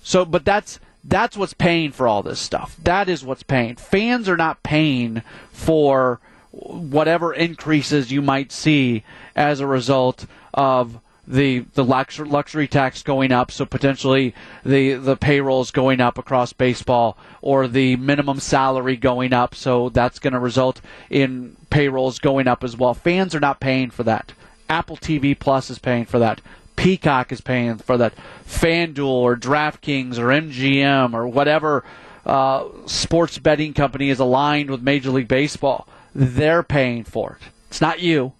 so, 0.02 0.26
but 0.26 0.44
that's 0.44 0.80
that's 1.04 1.38
what's 1.38 1.54
paying 1.54 1.92
for 1.92 2.08
all 2.08 2.22
this 2.24 2.40
stuff. 2.40 2.76
That 2.84 3.08
is 3.08 3.24
what's 3.24 3.44
paying. 3.44 3.76
Fans 3.76 4.28
are 4.28 4.38
not 4.38 4.64
paying 4.64 5.22
for 5.52 6.20
whatever 6.52 7.34
increases 7.34 8.12
you 8.12 8.22
might 8.22 8.52
see 8.52 9.04
as 9.36 9.60
a 9.60 9.68
result 9.68 10.26
of 10.54 11.00
the 11.28 11.60
the 11.74 11.84
luxury, 11.84 12.68
tax 12.68 13.04
going 13.04 13.32
up, 13.32 13.52
so 13.52 13.66
potentially 13.66 14.34
the 14.66 14.94
the 14.94 15.16
payrolls 15.16 15.72
going 15.72 16.02
up 16.02 16.18
across 16.18 16.54
baseball, 16.54 17.18
or 17.42 17.68
the 17.68 17.96
minimum 17.96 18.40
salary 18.40 18.98
going 18.98 19.34
up, 19.34 19.56
so 19.56 19.90
that's 19.90 20.20
going 20.20 20.34
to 20.34 20.40
result 20.40 20.82
in 21.10 21.56
payrolls 21.70 22.20
going 22.20 22.48
up 22.48 22.64
as 22.64 22.76
well. 22.76 22.94
Fans 22.94 23.34
are 23.34 23.40
not 23.40 23.60
paying 23.60 23.90
for 23.90 24.04
that. 24.04 24.34
Apple 24.70 24.98
TV 24.98 25.38
Plus 25.38 25.70
is 25.70 25.80
paying 25.80 26.06
for 26.06 26.20
that. 26.20 26.42
Peacock 26.76 27.32
is 27.32 27.42
paying 27.42 27.78
for 27.78 27.98
that. 27.98 28.14
FanDuel 28.48 29.06
or 29.06 29.36
DraftKings 29.36 30.18
or 30.18 30.28
MGM 30.28 31.14
or 31.14 31.28
whatever 31.28 31.84
uh, 32.26 32.66
sports 32.86 33.38
betting 33.38 33.74
company 33.74 34.10
is 34.10 34.20
aligned 34.20 34.70
with 34.70 34.82
Major 34.82 35.12
League 35.12 35.28
Baseball, 35.28 35.88
they're 36.16 36.64
paying 36.64 37.04
for 37.04 37.38
it. 37.40 37.48
It's 37.70 37.82
not 37.82 38.00
you. 38.00 38.34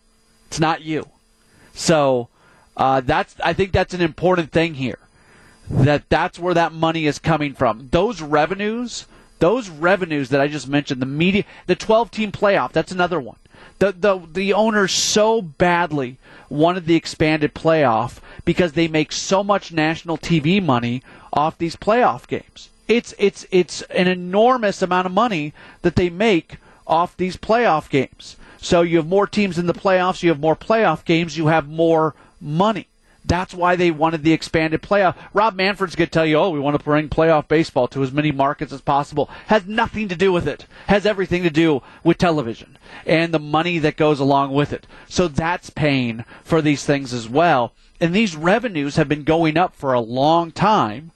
It's 0.48 0.60
not 0.60 0.82
you. 0.82 1.08
So 1.74 2.30
uh, 2.76 3.02
that's 3.02 3.36
I 3.44 3.54
think 3.54 3.72
that's 3.72 3.94
an 3.94 4.02
important 4.02 4.52
thing 4.52 4.76
here. 4.76 5.00
That 5.70 6.10
that's 6.10 6.40
where 6.40 6.54
that 6.54 6.74
money 6.74 7.06
is 7.06 7.20
coming 7.20 7.54
from. 7.54 7.90
Those 7.92 8.22
revenues, 8.22 9.06
those 9.40 9.70
revenues 9.70 10.30
that 10.30 10.42
I 10.42 10.48
just 10.48 10.68
mentioned, 10.68 11.02
the 11.02 11.06
media, 11.06 11.46
the 11.68 11.76
12 11.76 12.12
team 12.12 12.32
playoff, 12.32 12.72
that's 12.72 12.92
another 12.92 13.20
one. 13.20 13.38
The 13.80 13.92
the 13.92 14.22
the 14.32 14.54
owners 14.54 14.92
so 14.92 15.42
badly 15.42 16.18
wanted 16.50 16.86
the 16.86 16.96
expanded 16.96 17.54
playoff 17.54 18.20
because 18.46 18.74
they 18.74 18.88
make 18.88 19.12
so 19.12 19.44
much 19.44 19.72
national 19.72 20.18
TV 20.18 20.64
money 20.64 21.02
off 21.32 21.58
these 21.58 21.76
playoff 21.76 22.28
games. 22.28 22.70
It's 22.88 23.14
it's 23.18 23.46
it's 23.52 23.82
an 23.84 24.08
enormous 24.08 24.82
amount 24.82 25.06
of 25.06 25.14
money 25.14 25.54
that 25.82 25.96
they 25.96 26.10
make 26.10 26.58
off 26.86 27.16
these 27.18 27.38
playoff 27.38 27.90
games. 27.90 28.36
So 28.58 28.82
you 28.82 28.98
have 28.98 29.08
more 29.08 29.28
teams 29.28 29.58
in 29.58 29.68
the 29.68 29.74
playoffs, 29.74 30.24
you 30.24 30.30
have 30.30 30.40
more 30.40 30.56
playoff 30.56 31.04
games, 31.04 31.38
you 31.38 31.48
have 31.48 31.68
more 31.68 32.16
money. 32.44 32.88
That's 33.26 33.54
why 33.54 33.78
they 33.78 33.90
wanted 33.90 34.24
the 34.24 34.34
expanded 34.34 34.82
playoff. 34.82 35.16
Rob 35.34 35.56
Manfred's 35.56 35.96
going 35.96 36.08
to 36.08 36.12
tell 36.12 36.26
you, 36.26 36.38
oh, 36.38 36.50
we 36.50 36.60
want 36.60 36.78
to 36.78 36.84
bring 36.84 37.08
playoff 37.08 37.48
baseball 37.48 37.88
to 37.90 38.04
as 38.04 38.12
many 38.12 38.32
markets 38.32 38.74
as 38.74 38.82
possible. 38.82 39.30
Has 39.48 39.66
nothing 39.66 40.10
to 40.10 40.16
do 40.16 40.34
with 40.34 40.46
it. 40.48 40.66
Has 40.88 41.06
everything 41.06 41.44
to 41.44 41.50
do 41.50 41.82
with 42.04 42.18
television 42.18 42.78
and 43.06 43.34
the 43.34 43.40
money 43.40 43.80
that 43.80 43.96
goes 43.96 44.20
along 44.20 44.54
with 44.54 44.74
it. 44.74 44.86
So 45.08 45.30
that's 45.30 45.70
paying 45.70 46.26
for 46.44 46.62
these 46.62 46.84
things 46.84 47.14
as 47.14 47.30
well. 47.30 47.72
And 48.02 48.14
these 48.14 48.36
revenues 48.36 48.98
have 48.98 49.08
been 49.08 49.24
going 49.24 49.56
up 49.56 49.74
for 49.74 49.94
a 49.94 50.02
long 50.02 50.52
time, 50.52 51.12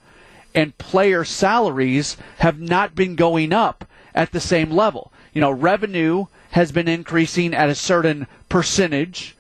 and 0.56 0.78
player 0.78 1.26
salaries 1.26 2.16
have 2.38 2.60
not 2.60 2.96
been 2.96 3.16
going 3.16 3.52
up 3.52 3.86
at 4.16 4.32
the 4.32 4.40
same 4.40 4.72
level. 4.72 5.12
You 5.34 5.42
know, 5.42 5.52
revenue 5.52 6.28
has 6.52 6.72
been 6.72 6.88
increasing 6.88 7.54
at 7.54 7.70
a 7.70 7.76
certain 7.76 8.28
percentage 8.48 9.36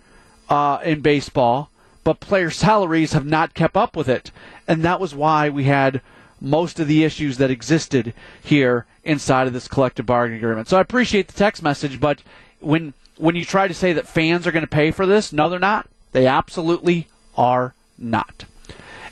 uh, 0.49 0.79
in 0.83 0.99
baseball 0.99 1.69
but 2.07 2.21
player 2.21 2.49
salaries 2.49 3.11
have 3.11 3.25
not 3.25 3.53
kept 3.53 3.75
up 3.75 3.97
with 3.97 4.07
it. 4.07 4.31
And 4.65 4.81
that 4.81 5.01
was 5.01 5.13
why 5.13 5.49
we 5.49 5.65
had 5.65 5.99
most 6.39 6.79
of 6.79 6.87
the 6.87 7.03
issues 7.03 7.35
that 7.35 7.51
existed 7.51 8.13
here 8.41 8.85
inside 9.03 9.45
of 9.45 9.51
this 9.51 9.67
collective 9.67 10.05
bargaining 10.05 10.41
agreement. 10.41 10.69
So 10.69 10.77
I 10.77 10.81
appreciate 10.81 11.27
the 11.27 11.33
text 11.33 11.61
message, 11.61 11.99
but 11.99 12.21
when 12.61 12.93
when 13.17 13.35
you 13.35 13.43
try 13.43 13.67
to 13.67 13.73
say 13.73 13.91
that 13.91 14.07
fans 14.07 14.47
are 14.47 14.53
going 14.53 14.63
to 14.63 14.69
pay 14.69 14.91
for 14.91 15.05
this, 15.05 15.33
no, 15.33 15.49
they're 15.49 15.59
not. 15.59 15.89
They 16.13 16.27
absolutely 16.27 17.09
are 17.35 17.73
not. 17.97 18.45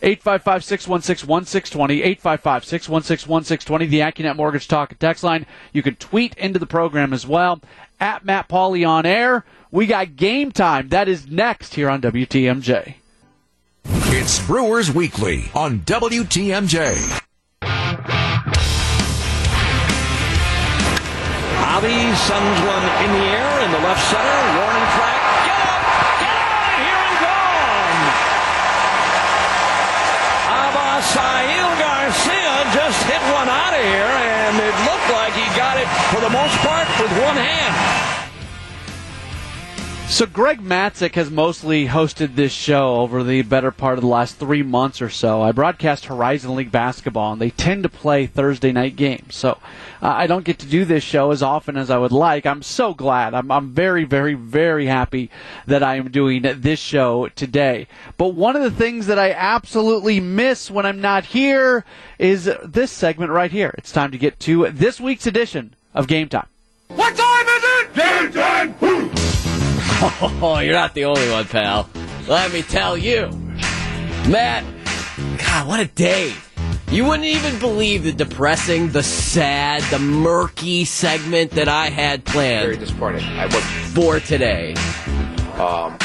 855 0.02 0.64
616 0.64 1.28
1620, 1.28 2.04
855 2.04 2.66
616 2.66 3.32
1620, 3.32 3.86
the 3.88 4.00
AccuNet 4.00 4.36
Mortgage 4.36 4.68
Talk 4.68 4.92
and 4.92 5.00
Text 5.00 5.24
line. 5.24 5.46
You 5.74 5.84
can 5.84 5.96
tweet 5.96 6.36
into 6.36 6.60
the 6.60 6.66
program 6.66 7.14
as 7.14 7.26
well. 7.26 7.62
At 8.00 8.26
Matt 8.26 8.50
Pauley 8.50 8.88
on 8.88 9.06
air. 9.06 9.46
We 9.72 9.86
got 9.88 10.16
game 10.16 10.52
time. 10.52 10.90
That 10.90 11.08
is 11.08 11.28
next 11.28 11.76
here 11.76 11.90
on 11.90 12.02
WTMJ. 12.02 12.96
It's 13.86 14.46
Brewers 14.46 14.92
Weekly 14.92 15.52
on 15.54 15.82
WTMJ. 15.82 17.22
Avi 21.76 22.16
sends 22.16 22.62
one 22.62 22.84
in 23.04 23.12
the 23.12 23.26
air 23.36 23.66
in 23.66 23.72
the 23.72 23.80
left 23.80 24.02
center. 24.10 24.60
Warning 24.60 24.90
track. 24.96 25.15
Sail 31.14 31.70
Garcia 31.78 32.56
just 32.74 33.00
hit 33.06 33.22
one 33.34 33.50
out 33.50 33.74
of 33.74 33.84
here, 33.84 34.10
and 34.10 34.58
it 34.58 34.76
looked 34.90 35.10
like 35.12 35.34
he 35.34 35.46
got 35.56 35.78
it 35.78 35.88
for 36.10 36.22
the 36.22 36.30
most 36.30 36.56
part 36.66 36.88
with 37.00 37.12
one 37.22 37.38
hand. 37.38 38.15
So 40.08 40.26
Greg 40.26 40.62
Matzek 40.62 41.16
has 41.16 41.30
mostly 41.30 41.88
hosted 41.88 42.36
this 42.36 42.54
show 42.54 42.96
over 43.02 43.22
the 43.22 43.42
better 43.42 43.70
part 43.70 43.98
of 43.98 44.02
the 44.02 44.08
last 44.08 44.38
three 44.38 44.64
months 44.64 45.02
or 45.02 45.10
so. 45.10 45.42
I 45.42 45.52
broadcast 45.52 46.06
Horizon 46.06 46.56
League 46.56 46.72
basketball, 46.72 47.34
and 47.34 47.42
they 47.42 47.50
tend 47.50 47.84
to 47.84 47.90
play 47.90 48.26
Thursday 48.26 48.72
night 48.72 48.96
games. 48.96 49.36
So 49.36 49.58
uh, 50.02 50.08
I 50.08 50.26
don't 50.28 50.46
get 50.46 50.58
to 50.60 50.66
do 50.66 50.86
this 50.86 51.04
show 51.04 51.32
as 51.32 51.44
often 51.44 51.76
as 51.76 51.90
I 51.90 51.98
would 51.98 52.14
like. 52.14 52.46
I'm 52.46 52.64
so 52.64 52.94
glad. 52.94 53.34
I'm, 53.34 53.52
I'm 53.52 53.72
very, 53.72 54.06
very, 54.06 54.36
very 54.36 54.86
happy 54.86 55.30
that 55.66 55.84
I 55.84 55.96
am 55.96 56.10
doing 56.12 56.44
this 56.44 56.80
show 56.80 57.28
today. 57.36 57.88
But 58.18 58.36
one 58.36 58.56
of 58.56 58.62
the 58.62 58.72
things 58.72 59.08
that 59.08 59.20
I 59.20 59.32
absolutely 59.32 60.22
miss 60.22 60.72
when 60.72 60.86
I'm 60.86 61.02
not 61.02 61.26
here 61.26 61.84
is 62.20 62.50
this 62.64 62.92
segment 62.92 63.32
right 63.32 63.52
here. 63.52 63.76
It's 63.78 63.92
time 63.92 64.12
to 64.12 64.18
get 64.18 64.40
to 64.42 64.70
this 64.70 64.98
week's 64.98 65.28
edition 65.28 65.76
of 65.94 66.08
Game 66.08 66.30
Time. 66.30 66.48
What 66.88 67.18
time 67.18 67.48
is 67.48 67.64
it? 67.66 67.94
Game 67.96 68.32
time! 68.32 69.25
Oh, 70.42 70.60
you're 70.60 70.74
not 70.74 70.94
the 70.94 71.06
only 71.06 71.30
one, 71.32 71.46
pal. 71.46 71.90
Let 72.28 72.54
me 72.54 72.62
tell 72.62 72.96
you. 72.98 73.28
Matt, 74.30 74.64
God, 75.40 75.68
what 75.68 75.80
a 75.80 75.86
day. 75.88 76.34
You 76.92 77.06
wouldn't 77.06 77.26
even 77.26 77.58
believe 77.60 78.04
the 78.04 78.12
depressing, 78.12 78.90
the 78.92 79.02
sad, 79.04 79.82
the 79.92 79.98
murky 80.00 80.86
segment 80.86 81.52
that 81.52 81.68
I 81.68 81.90
had 81.90 82.24
planned. 82.24 82.64
Very 82.66 82.78
disappointed. 82.78 83.24
I 83.24 83.46
was 83.48 83.64
for 83.94 84.20
today. 84.20 84.76
um, 85.60 85.98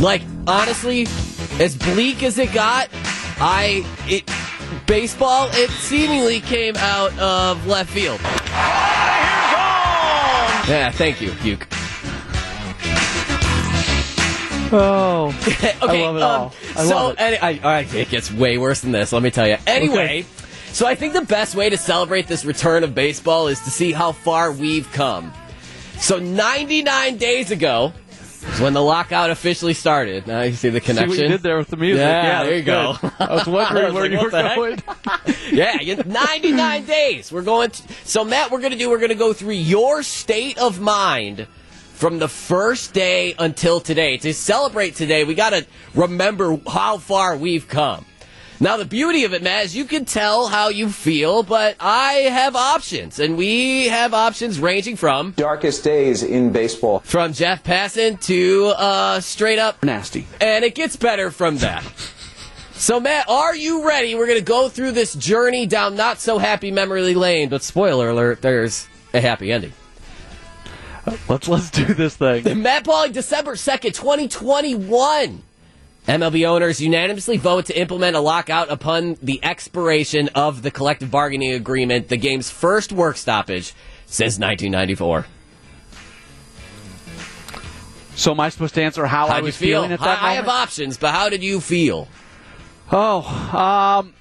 Like, 0.00 0.22
honestly, 0.46 1.02
as 1.60 1.76
bleak 1.76 2.22
as 2.22 2.38
it 2.38 2.52
got, 2.54 2.88
I 3.38 3.84
it 4.08 4.24
baseball 4.86 5.48
it 5.52 5.70
seemingly 5.70 6.40
came 6.40 6.76
out 6.76 7.16
of 7.18 7.66
left 7.66 7.90
field. 7.90 8.20
Yeah, 10.68 10.90
thank 10.90 11.20
you, 11.20 11.30
Puke. 11.32 11.66
Oh, 14.72 15.28
okay, 15.82 16.06
love 16.06 16.16
it 16.16 16.22
um, 16.22 16.40
all. 16.40 16.54
I 16.76 16.84
so, 16.84 16.94
love 16.96 17.12
it. 17.12 17.20
Any, 17.20 17.38
I, 17.38 17.52
all 17.54 17.70
right, 17.70 17.94
it 17.94 18.08
gets 18.08 18.32
way 18.32 18.58
worse 18.58 18.80
than 18.80 18.92
this. 18.92 19.12
Let 19.12 19.22
me 19.22 19.30
tell 19.30 19.46
you. 19.46 19.56
Anyway, 19.66 20.24
so 20.72 20.86
I 20.86 20.94
think 20.94 21.12
the 21.12 21.22
best 21.22 21.54
way 21.54 21.70
to 21.70 21.76
celebrate 21.76 22.26
this 22.26 22.44
return 22.44 22.84
of 22.84 22.94
baseball 22.94 23.48
is 23.48 23.60
to 23.62 23.70
see 23.70 23.92
how 23.92 24.12
far 24.12 24.52
we've 24.52 24.90
come. 24.92 25.32
So 25.98 26.18
99 26.18 27.16
days 27.16 27.50
ago 27.50 27.92
is 28.52 28.60
when 28.60 28.74
the 28.74 28.82
lockout 28.82 29.30
officially 29.30 29.72
started. 29.74 30.26
Now 30.26 30.42
you 30.42 30.52
see 30.52 30.68
the 30.68 30.80
see 30.80 30.86
connection. 30.86 31.08
what 31.10 31.18
you 31.18 31.28
did 31.28 31.42
there 31.42 31.58
with 31.58 31.68
the 31.68 31.76
music. 31.76 32.00
Yeah, 32.00 32.22
Yeah, 32.22 32.44
there 32.44 32.56
you 32.56 32.62
that's 32.62 33.00
go. 33.00 33.08
good. 33.08 33.28
I 33.28 33.34
was 33.34 33.46
wondering 33.46 33.84
I 33.84 33.86
was 33.86 33.94
where 33.94 34.02
like, 34.02 34.10
you 34.10 34.16
what 34.18 34.24
were 34.24 34.30
the 34.30 34.42
heck? 34.42 35.52
going. 35.52 35.94
yeah, 35.96 36.02
99 36.04 36.84
days. 36.84 37.32
We're 37.32 37.42
going 37.42 37.70
to, 37.70 37.82
so 38.04 38.24
Matt, 38.24 38.50
we're 38.50 38.60
going 38.60 38.72
to 38.72 38.78
do, 38.78 38.90
we're 38.90 38.98
going 38.98 39.08
to 39.08 39.14
go 39.14 39.32
through 39.32 39.54
your 39.54 40.02
state 40.02 40.58
of 40.58 40.80
mind 40.80 41.46
from 41.96 42.18
the 42.18 42.28
first 42.28 42.92
day 42.92 43.34
until 43.38 43.80
today. 43.80 44.18
To 44.18 44.34
celebrate 44.34 44.94
today, 44.94 45.24
we 45.24 45.34
got 45.34 45.50
to 45.50 45.66
remember 45.94 46.58
how 46.68 46.98
far 46.98 47.36
we've 47.36 47.66
come. 47.66 48.04
Now, 48.60 48.76
the 48.78 48.84
beauty 48.86 49.24
of 49.24 49.34
it, 49.34 49.42
Matt, 49.42 49.66
is 49.66 49.76
you 49.76 49.84
can 49.84 50.04
tell 50.06 50.46
how 50.46 50.68
you 50.68 50.88
feel, 50.88 51.42
but 51.42 51.76
I 51.80 52.12
have 52.30 52.56
options, 52.56 53.18
and 53.18 53.36
we 53.36 53.88
have 53.88 54.14
options 54.14 54.58
ranging 54.60 54.96
from 54.96 55.32
darkest 55.32 55.84
days 55.84 56.22
in 56.22 56.52
baseball. 56.52 57.00
from 57.00 57.34
Jeff 57.34 57.62
Passan 57.64 58.18
to 58.26 58.68
uh, 58.78 59.20
straight 59.20 59.58
up 59.58 59.82
Nasty. 59.82 60.26
and 60.40 60.64
it 60.64 60.74
gets 60.74 60.96
better 60.96 61.30
from 61.30 61.58
that. 61.58 61.82
So, 62.72 62.98
Matt, 63.00 63.28
are 63.28 63.54
you 63.54 63.86
ready? 63.86 64.14
We're 64.14 64.26
going 64.26 64.38
to 64.38 64.44
go 64.44 64.68
through 64.70 64.92
this 64.92 65.14
journey 65.14 65.66
down 65.66 65.94
not 65.96 66.18
so 66.18 66.38
happy 66.38 66.70
memory 66.70 67.14
lane, 67.14 67.48
but 67.50 67.62
spoiler 67.62 68.10
alert, 68.10 68.40
there's 68.42 68.86
a 69.12 69.20
happy 69.20 69.52
ending. 69.52 69.72
Let's 71.28 71.46
let's 71.46 71.70
do 71.70 71.94
this 71.94 72.16
thing. 72.16 72.42
The 72.42 72.54
Matt 72.54 72.84
Pauling, 72.84 73.12
December 73.12 73.54
2nd, 73.54 73.94
2021. 73.94 75.42
MLB 76.08 76.46
owners 76.46 76.80
unanimously 76.80 77.36
vote 77.36 77.66
to 77.66 77.78
implement 77.78 78.16
a 78.16 78.20
lockout 78.20 78.70
upon 78.70 79.16
the 79.22 79.42
expiration 79.44 80.28
of 80.34 80.62
the 80.62 80.70
collective 80.70 81.10
bargaining 81.10 81.52
agreement, 81.52 82.08
the 82.08 82.16
game's 82.16 82.48
first 82.50 82.92
work 82.92 83.16
stoppage 83.16 83.72
since 84.06 84.38
1994. 84.38 85.26
So 88.14 88.30
am 88.30 88.40
I 88.40 88.48
supposed 88.48 88.74
to 88.74 88.82
answer 88.82 89.04
how 89.06 89.26
How 89.26 89.34
I 89.34 89.40
was 89.40 89.56
feel? 89.56 89.80
feeling 89.82 89.92
at 89.92 90.00
that 90.00 90.22
I, 90.22 90.30
I 90.30 90.34
have 90.34 90.48
options, 90.48 90.96
but 90.96 91.12
how 91.12 91.28
did 91.28 91.42
you 91.42 91.60
feel? 91.60 92.08
Oh, 92.90 93.22
um, 93.52 94.14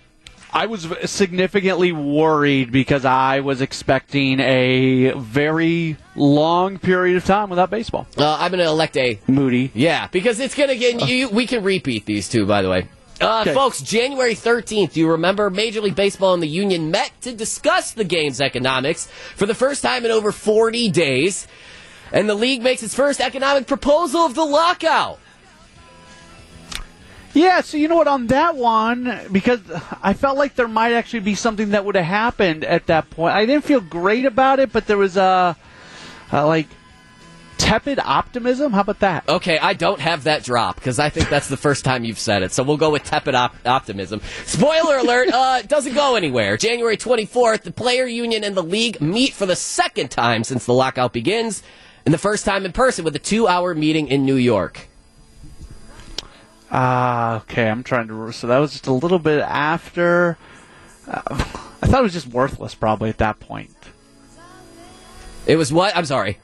I 0.56 0.68
was 0.68 0.88
significantly 1.04 1.92
worried 1.92 2.72
because 2.72 3.04
I 3.04 3.42
was 3.42 3.60
expecting 3.60 4.40
a 4.40 5.12
very 5.12 5.98
long 6.16 6.80
period 6.80 7.18
of 7.18 7.26
time 7.26 7.50
without 7.50 7.70
baseball. 7.70 8.08
Uh, 8.18 8.38
I'm 8.40 8.52
going 8.52 8.64
to 8.64 8.70
elect 8.70 8.96
a 8.96 9.20
Moody. 9.28 9.70
Yeah, 9.74 10.08
because 10.08 10.40
it's 10.40 10.56
going 10.56 10.70
to 10.70 10.78
get 10.78 11.10
you. 11.10 11.28
We 11.28 11.46
can 11.46 11.62
repeat 11.62 12.06
these 12.06 12.30
two, 12.30 12.46
by 12.46 12.62
the 12.62 12.70
way. 12.70 12.88
Uh, 13.20 13.42
Okay. 13.42 13.54
Folks, 13.54 13.82
January 13.82 14.34
13th, 14.34 14.94
do 14.94 15.02
you 15.02 15.12
remember 15.12 15.50
Major 15.50 15.82
League 15.82 15.96
Baseball 15.96 16.34
and 16.34 16.42
the 16.42 16.48
Union 16.48 16.90
met 16.90 17.12
to 17.22 17.34
discuss 17.34 17.92
the 17.92 18.06
game's 18.06 18.40
economics 18.40 19.08
for 19.36 19.46
the 19.46 19.56
first 19.56 19.82
time 19.84 20.06
in 20.06 20.12
over 20.12 20.32
40 20.32 20.90
days? 20.90 21.48
And 22.14 22.30
the 22.30 22.36
league 22.36 22.62
makes 22.62 22.82
its 22.82 22.96
first 22.96 23.20
economic 23.20 23.68
proposal 23.68 24.22
of 24.22 24.36
the 24.36 24.46
lockout. 24.46 25.20
Yeah, 27.36 27.60
so 27.60 27.76
you 27.76 27.90
know 27.90 27.98
what, 27.98 28.08
on 28.08 28.28
that 28.28 28.56
one, 28.56 29.28
because 29.30 29.60
I 30.02 30.14
felt 30.14 30.38
like 30.38 30.56
there 30.56 30.70
might 30.70 30.94
actually 30.94 31.20
be 31.20 31.36
something 31.36 31.72
that 31.72 31.84
would 31.84 31.96
have 31.96 32.06
happened 32.06 32.64
at 32.64 32.88
that 32.88 33.10
point. 33.10 33.36
I 33.36 33.46
didn't 33.46 33.66
feel 33.66 33.82
great 33.82 34.26
about 34.26 34.60
it, 34.60 34.72
but 34.72 34.88
there 34.88 34.98
was 34.98 35.18
a, 35.18 35.58
a 36.32 36.46
like, 36.46 36.68
tepid 37.58 38.00
optimism. 38.00 38.72
How 38.72 38.82
about 38.82 39.02
that? 39.02 39.28
Okay, 39.28 39.58
I 39.58 39.74
don't 39.74 40.00
have 40.00 40.24
that 40.24 40.46
drop 40.46 40.76
because 40.76 40.98
I 40.98 41.10
think 41.10 41.28
that's 41.28 41.50
the 41.50 41.58
first 41.58 41.84
time 41.84 42.06
you've 42.06 42.20
said 42.20 42.42
it. 42.42 42.54
So 42.54 42.64
we'll 42.64 42.78
go 42.78 42.92
with 42.92 43.04
tepid 43.04 43.36
op- 43.36 43.56
optimism. 43.66 44.22
Spoiler 44.46 44.98
alert, 45.00 45.28
uh, 45.30 45.62
doesn't 45.64 45.94
go 45.94 46.16
anywhere. 46.16 46.56
January 46.56 46.96
24th, 46.96 47.64
the 47.64 47.72
player 47.72 48.06
union 48.06 48.46
and 48.46 48.56
the 48.56 48.64
league 48.64 49.02
meet 49.02 49.34
for 49.34 49.46
the 49.46 49.58
second 49.58 50.10
time 50.10 50.46
since 50.46 50.66
the 50.66 50.74
lockout 50.74 51.12
begins, 51.12 51.64
and 52.06 52.14
the 52.14 52.18
first 52.18 52.46
time 52.46 52.64
in 52.64 52.72
person 52.72 53.04
with 53.04 53.16
a 53.18 53.20
two 53.20 53.46
hour 53.46 53.76
meeting 53.76 54.08
in 54.08 54.26
New 54.26 54.36
York. 54.36 54.88
Ah, 56.78 57.38
okay. 57.38 57.70
I'm 57.70 57.84
trying 57.84 58.10
to. 58.10 58.32
So 58.34 58.48
that 58.48 58.58
was 58.58 58.74
just 58.74 58.88
a 58.88 58.92
little 58.92 59.20
bit 59.20 59.40
after. 59.40 60.38
Uh, 61.08 61.22
I 61.82 61.88
thought 61.88 62.00
it 62.00 62.04
was 62.04 62.14
just 62.14 62.28
worthless, 62.28 62.76
probably 62.76 63.10
at 63.10 63.20
that 63.20 63.40
point. 63.40 63.74
It 65.48 65.56
was 65.56 65.72
what? 65.72 65.96
I'm 65.96 66.06
sorry. 66.06 66.40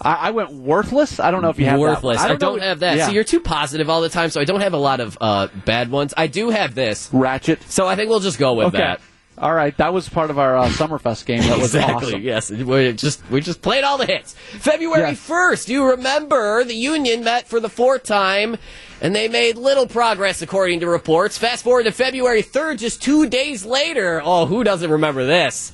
I, 0.00 0.14
I 0.14 0.30
went 0.30 0.52
worthless. 0.52 1.18
I 1.18 1.30
don't 1.30 1.42
know 1.42 1.48
if 1.48 1.58
you 1.58 1.64
have 1.66 1.80
Worthless. 1.80 2.20
That. 2.20 2.30
I 2.30 2.34
don't, 2.36 2.60
have 2.60 2.80
that. 2.80 2.96
Yeah. 2.98 3.06
See, 3.08 3.14
you're 3.14 3.24
too 3.24 3.40
positive 3.40 3.88
all 3.88 4.00
the 4.02 4.08
time, 4.08 4.30
so 4.30 4.40
I 4.40 4.44
don't 4.44 4.60
have 4.60 4.74
a 4.74 4.78
lot 4.78 5.00
of 5.00 5.16
uh, 5.20 5.48
bad 5.64 5.90
ones. 5.90 6.12
I 6.16 6.26
do 6.26 6.50
have 6.50 6.74
this, 6.74 7.08
Ratchet. 7.12 7.62
so 7.70 7.86
I 7.88 7.96
think 7.96 8.10
we'll 8.10 8.20
just 8.20 8.38
go 8.38 8.54
with 8.54 8.66
Okay. 8.68 8.78
that. 8.78 9.00
All 9.36 9.52
right, 9.52 9.76
that 9.78 9.92
was 9.92 10.08
part 10.08 10.30
of 10.30 10.38
our 10.38 10.56
uh, 10.56 10.68
Summerfest 10.68 11.26
game. 11.26 11.40
That 11.40 11.58
was 11.58 11.74
exactly. 11.74 12.08
awesome. 12.08 12.20
Yes, 12.22 12.50
we 12.52 12.92
just 12.92 13.28
we 13.30 13.40
just 13.40 13.62
played 13.62 13.82
all 13.82 13.98
the 13.98 14.06
hits. 14.06 14.34
February 14.34 15.00
Yes. 15.10 15.18
first, 15.18 15.68
you 15.68 15.84
remember 15.90 16.62
the 16.62 16.74
Union 16.76 17.24
met 17.24 17.48
for 17.48 17.58
the 17.58 17.68
fourth 17.68 18.04
time, 18.04 18.56
and 19.00 19.14
they 19.14 19.28
made 19.28 19.56
little 19.56 19.86
progress 19.86 20.42
according 20.42 20.80
to 20.80 20.88
reports. 20.88 21.38
Fast 21.38 21.64
forward 21.64 21.84
to 21.84 21.92
February 21.92 22.42
third, 22.42 22.78
just 22.78 23.02
two 23.02 23.28
days 23.28 23.64
later. 23.64 24.20
Oh, 24.24 24.46
who 24.46 24.64
doesn't 24.64 24.90
remember 24.90 25.24
this? 25.26 25.72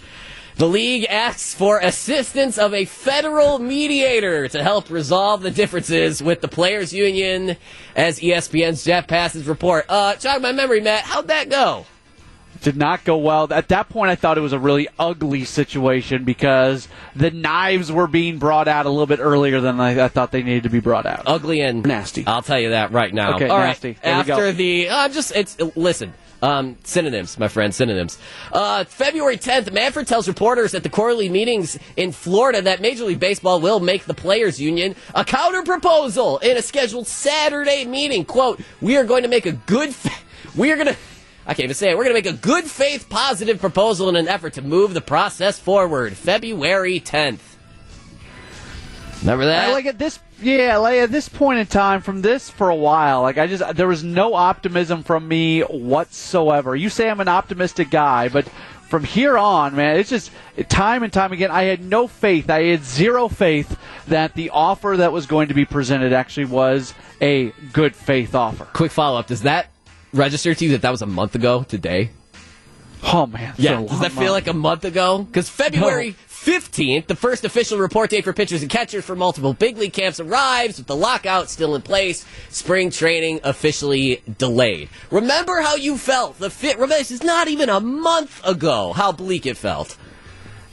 The 0.57 0.69
league 0.69 1.07
asks 1.09 1.55
for 1.55 1.79
assistance 1.79 2.59
of 2.59 2.75
a 2.75 2.85
federal 2.85 3.59
mediator 3.59 4.47
to 4.49 4.63
help 4.63 4.91
resolve 4.91 5.41
the 5.41 5.51
differences 5.51 6.23
with 6.23 6.43
the 6.43 6.49
players' 6.49 6.93
union, 6.93 7.57
as 7.97 8.21
ESPN's 8.21 8.85
Jeff 8.85 9.07
Passan 9.07 9.47
report. 9.49 9.87
Uh, 9.89 10.17
jog 10.17 10.43
my 10.43 10.53
memory, 10.53 10.83
Matt. 10.83 11.05
How'd 11.05 11.29
that 11.29 11.49
go? 11.49 11.87
Did 12.63 12.77
not 12.77 13.05
go 13.05 13.17
well. 13.17 13.51
At 13.53 13.69
that 13.69 13.89
point, 13.89 14.11
I 14.11 14.15
thought 14.17 14.37
it 14.37 14.43
was 14.43 14.53
a 14.53 14.59
really 14.59 14.87
ugly 14.99 15.45
situation 15.45 16.25
because 16.25 16.89
the 17.17 17.31
knives 17.31 17.91
were 17.91 18.07
being 18.07 18.39
brought 18.39 18.69
out 18.69 18.85
a 18.87 18.91
little 18.91 19.07
bit 19.07 19.19
earlier 19.21 19.61
than 19.61 19.81
I, 19.81 20.05
I 20.05 20.09
thought 20.09 20.31
they 20.31 20.43
needed 20.43 20.65
to 20.65 20.69
be 20.71 20.81
brought 20.81 21.07
out. 21.07 21.23
ugly 21.27 21.61
and 21.63 21.85
Nasty. 21.87 22.27
I'll 22.27 22.43
tell 22.43 22.61
you 22.61 22.71
that 22.71 22.93
right 22.93 23.13
now. 23.15 23.37
Okay, 23.37 23.49
All 23.49 23.57
right. 23.59 23.69
nasty. 23.69 23.97
There 24.03 24.19
we 24.19 24.25
go. 24.25 24.33
After 24.35 24.53
the, 24.53 24.91
I'm 24.91 25.13
just 25.13 25.35
it's 25.35 25.59
listen. 25.75 26.13
Um, 26.43 26.77
synonyms, 26.85 27.39
my 27.39 27.49
friend, 27.49 27.75
synonyms. 27.75 28.17
Uh, 28.51 28.85
February 28.85 29.37
10th, 29.37 29.71
Manfred 29.75 30.07
tells 30.07 30.27
reporters 30.27 30.75
at 30.75 30.83
the 30.83 30.89
quarterly 30.89 31.29
meetings 31.29 31.79
in 31.99 32.13
Florida 32.13 32.63
that 32.63 32.81
Major 32.81 33.05
League 33.05 33.21
Baseball 33.21 33.61
will 33.61 33.79
make 33.79 34.05
the 34.05 34.15
Players 34.15 34.59
Union 34.59 34.95
a 35.15 35.23
counter 35.23 35.63
proposal 35.63 36.39
in 36.39 36.57
a 36.57 36.63
scheduled 36.63 37.07
Saturday 37.07 37.85
meeting. 37.85 38.25
Quote, 38.25 38.59
we 38.81 38.97
are 38.97 39.05
going 39.05 39.23
to 39.23 39.29
make 39.29 39.45
a 39.45 39.53
good, 39.53 39.95
fa- 39.95 40.11
we 40.57 40.73
are 40.73 40.77
going 40.77 40.89
to, 40.89 40.97
I 41.51 41.55
can't 41.55 41.65
even 41.65 41.75
say 41.75 41.91
it, 41.91 41.99
we're 41.99 42.05
going 42.05 42.15
to 42.15 42.31
make 42.31 42.33
a 42.33 42.41
good 42.41 42.63
faith 42.63 43.09
positive 43.09 43.59
proposal 43.59 44.09
in 44.09 44.15
an 44.15 44.29
effort 44.29 44.53
to 44.53 44.63
move 44.63 44.95
the 44.95 45.01
process 45.01 45.59
forward. 45.59 46.13
February 46.13 47.01
10th. 47.01 47.41
Remember 49.23 49.47
that? 49.47 49.73
Like 49.73 49.87
at 49.87 49.99
this, 49.99 50.21
yeah, 50.41 50.77
like 50.77 50.99
at 50.99 51.11
this 51.11 51.29
point 51.29 51.59
in 51.59 51.67
time, 51.67 52.03
from 52.03 52.23
this 52.23 52.49
for 52.49 52.71
a 52.71 52.77
while, 52.77 53.23
like 53.23 53.37
I 53.37 53.49
just 53.49 53.75
there 53.75 53.89
was 53.89 54.05
no 54.05 54.35
optimism 54.35 55.03
from 55.03 55.27
me 55.27 55.63
whatsoever. 55.63 56.77
You 56.77 56.89
say 56.89 57.11
I'm 57.11 57.21
an 57.21 57.27
optimistic 57.27 57.91
guy, 57.91 58.29
but 58.29 58.49
from 58.89 59.03
here 59.03 59.37
on, 59.37 59.75
man, 59.75 59.99
it's 59.99 60.09
just 60.09 60.31
time 60.69 61.03
and 61.03 61.13
time 61.13 61.33
again. 61.33 61.51
I 61.51 61.65
had 61.65 61.83
no 61.85 62.07
faith. 62.07 62.49
I 62.49 62.63
had 62.63 62.85
zero 62.85 63.27
faith 63.27 63.77
that 64.07 64.35
the 64.35 64.51
offer 64.51 64.95
that 64.99 65.11
was 65.11 65.27
going 65.27 65.49
to 65.49 65.55
be 65.55 65.65
presented 65.65 66.13
actually 66.13 66.47
was 66.47 66.95
a 67.21 67.51
good 67.73 67.97
faith 67.97 68.37
offer. 68.37 68.67
Quick 68.67 68.93
follow 68.93 69.19
up: 69.19 69.27
Does 69.27 69.43
that 69.43 69.67
register 70.13 70.55
to 70.55 70.65
you 70.65 70.73
that 70.73 70.83
that 70.83 70.91
was 70.91 71.03
a 71.03 71.07
month 71.07 71.35
ago 71.35 71.63
today? 71.63 72.11
Oh 73.03 73.27
man, 73.27 73.55
Yeah. 73.57 73.81
Does 73.81 74.01
that 74.01 74.11
um, 74.11 74.17
feel 74.17 74.25
month. 74.25 74.33
like 74.33 74.47
a 74.49 74.53
month 74.53 74.85
ago? 74.85 75.23
Because 75.23 75.49
February 75.49 76.15
15th, 76.29 77.07
the 77.07 77.15
first 77.17 77.45
official 77.45 77.79
report 77.79 78.11
date 78.11 78.25
for 78.25 78.33
pitchers 78.35 78.61
and 78.63 78.71
catchers 78.71 79.05
for 79.05 79.17
multiple 79.17 79.55
big 79.55 79.79
league 79.79 79.93
camps 79.95 80.21
arrives 80.21 80.77
with 80.79 80.87
the 80.87 80.97
lockout 80.97 81.49
still 81.49 81.75
in 81.75 81.81
place. 81.83 82.27
Spring 82.51 82.91
training 82.91 83.41
officially 83.43 84.23
delayed. 84.39 84.91
Remember 85.11 85.61
how 85.63 85.77
you 85.77 85.97
felt? 85.97 86.39
The 86.39 86.51
fit. 86.51 86.75
Remember, 86.77 86.95
this 86.97 87.11
is 87.11 87.23
not 87.23 87.49
even 87.49 87.69
a 87.71 87.81
month 87.81 88.41
ago. 88.47 88.93
How 88.93 89.13
bleak 89.13 89.47
it 89.47 89.57
felt. 89.57 89.97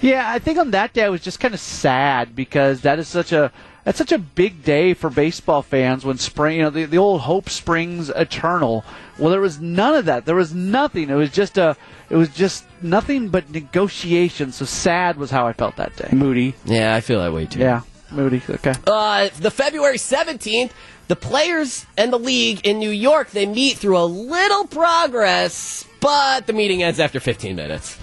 Yeah, 0.01 0.29
I 0.29 0.39
think 0.39 0.59
on 0.59 0.71
that 0.71 0.93
day 0.93 1.03
I 1.03 1.09
was 1.09 1.21
just 1.21 1.39
kind 1.39 1.53
of 1.53 1.59
sad 1.59 2.35
because 2.35 2.81
that 2.81 2.99
is 2.99 3.07
such 3.07 3.31
a 3.31 3.51
that's 3.87 3.99
such 3.99 4.11
a 4.11 4.17
big 4.17 4.65
day 4.65 4.93
for 4.93 5.09
baseball 5.09 5.61
fans 5.61 6.03
when 6.03 6.17
spring, 6.17 6.57
you 6.57 6.63
know, 6.63 6.69
the, 6.69 6.83
the 6.83 6.97
old 6.97 7.21
hope 7.21 7.49
springs 7.49 8.09
eternal. 8.09 8.83
Well, 9.17 9.29
there 9.29 9.39
was 9.39 9.61
none 9.61 9.95
of 9.95 10.03
that. 10.03 10.25
There 10.25 10.35
was 10.35 10.53
nothing. 10.53 11.09
It 11.09 11.13
was 11.13 11.31
just 11.31 11.57
a 11.57 11.77
it 12.09 12.17
was 12.17 12.27
just 12.35 12.65
nothing 12.81 13.29
but 13.29 13.49
negotiation. 13.49 14.51
So 14.51 14.65
sad 14.65 15.15
was 15.15 15.31
how 15.31 15.47
I 15.47 15.53
felt 15.53 15.77
that 15.77 15.95
day. 15.95 16.09
Moody. 16.11 16.53
Yeah, 16.65 16.95
I 16.95 16.99
feel 16.99 17.21
that 17.21 17.31
way 17.31 17.45
too. 17.45 17.59
Yeah, 17.59 17.83
moody. 18.11 18.41
Okay. 18.49 18.73
Uh, 18.85 19.29
the 19.39 19.51
February 19.51 19.95
17th, 19.95 20.71
the 21.07 21.15
players 21.15 21.85
and 21.95 22.11
the 22.11 22.19
league 22.19 22.67
in 22.67 22.79
New 22.79 22.89
York, 22.89 23.29
they 23.31 23.45
meet 23.45 23.77
through 23.77 23.97
a 23.97 24.03
little 24.03 24.67
progress, 24.67 25.87
but 26.01 26.45
the 26.45 26.51
meeting 26.51 26.83
ends 26.83 26.99
after 26.99 27.21
15 27.21 27.55
minutes. 27.55 27.97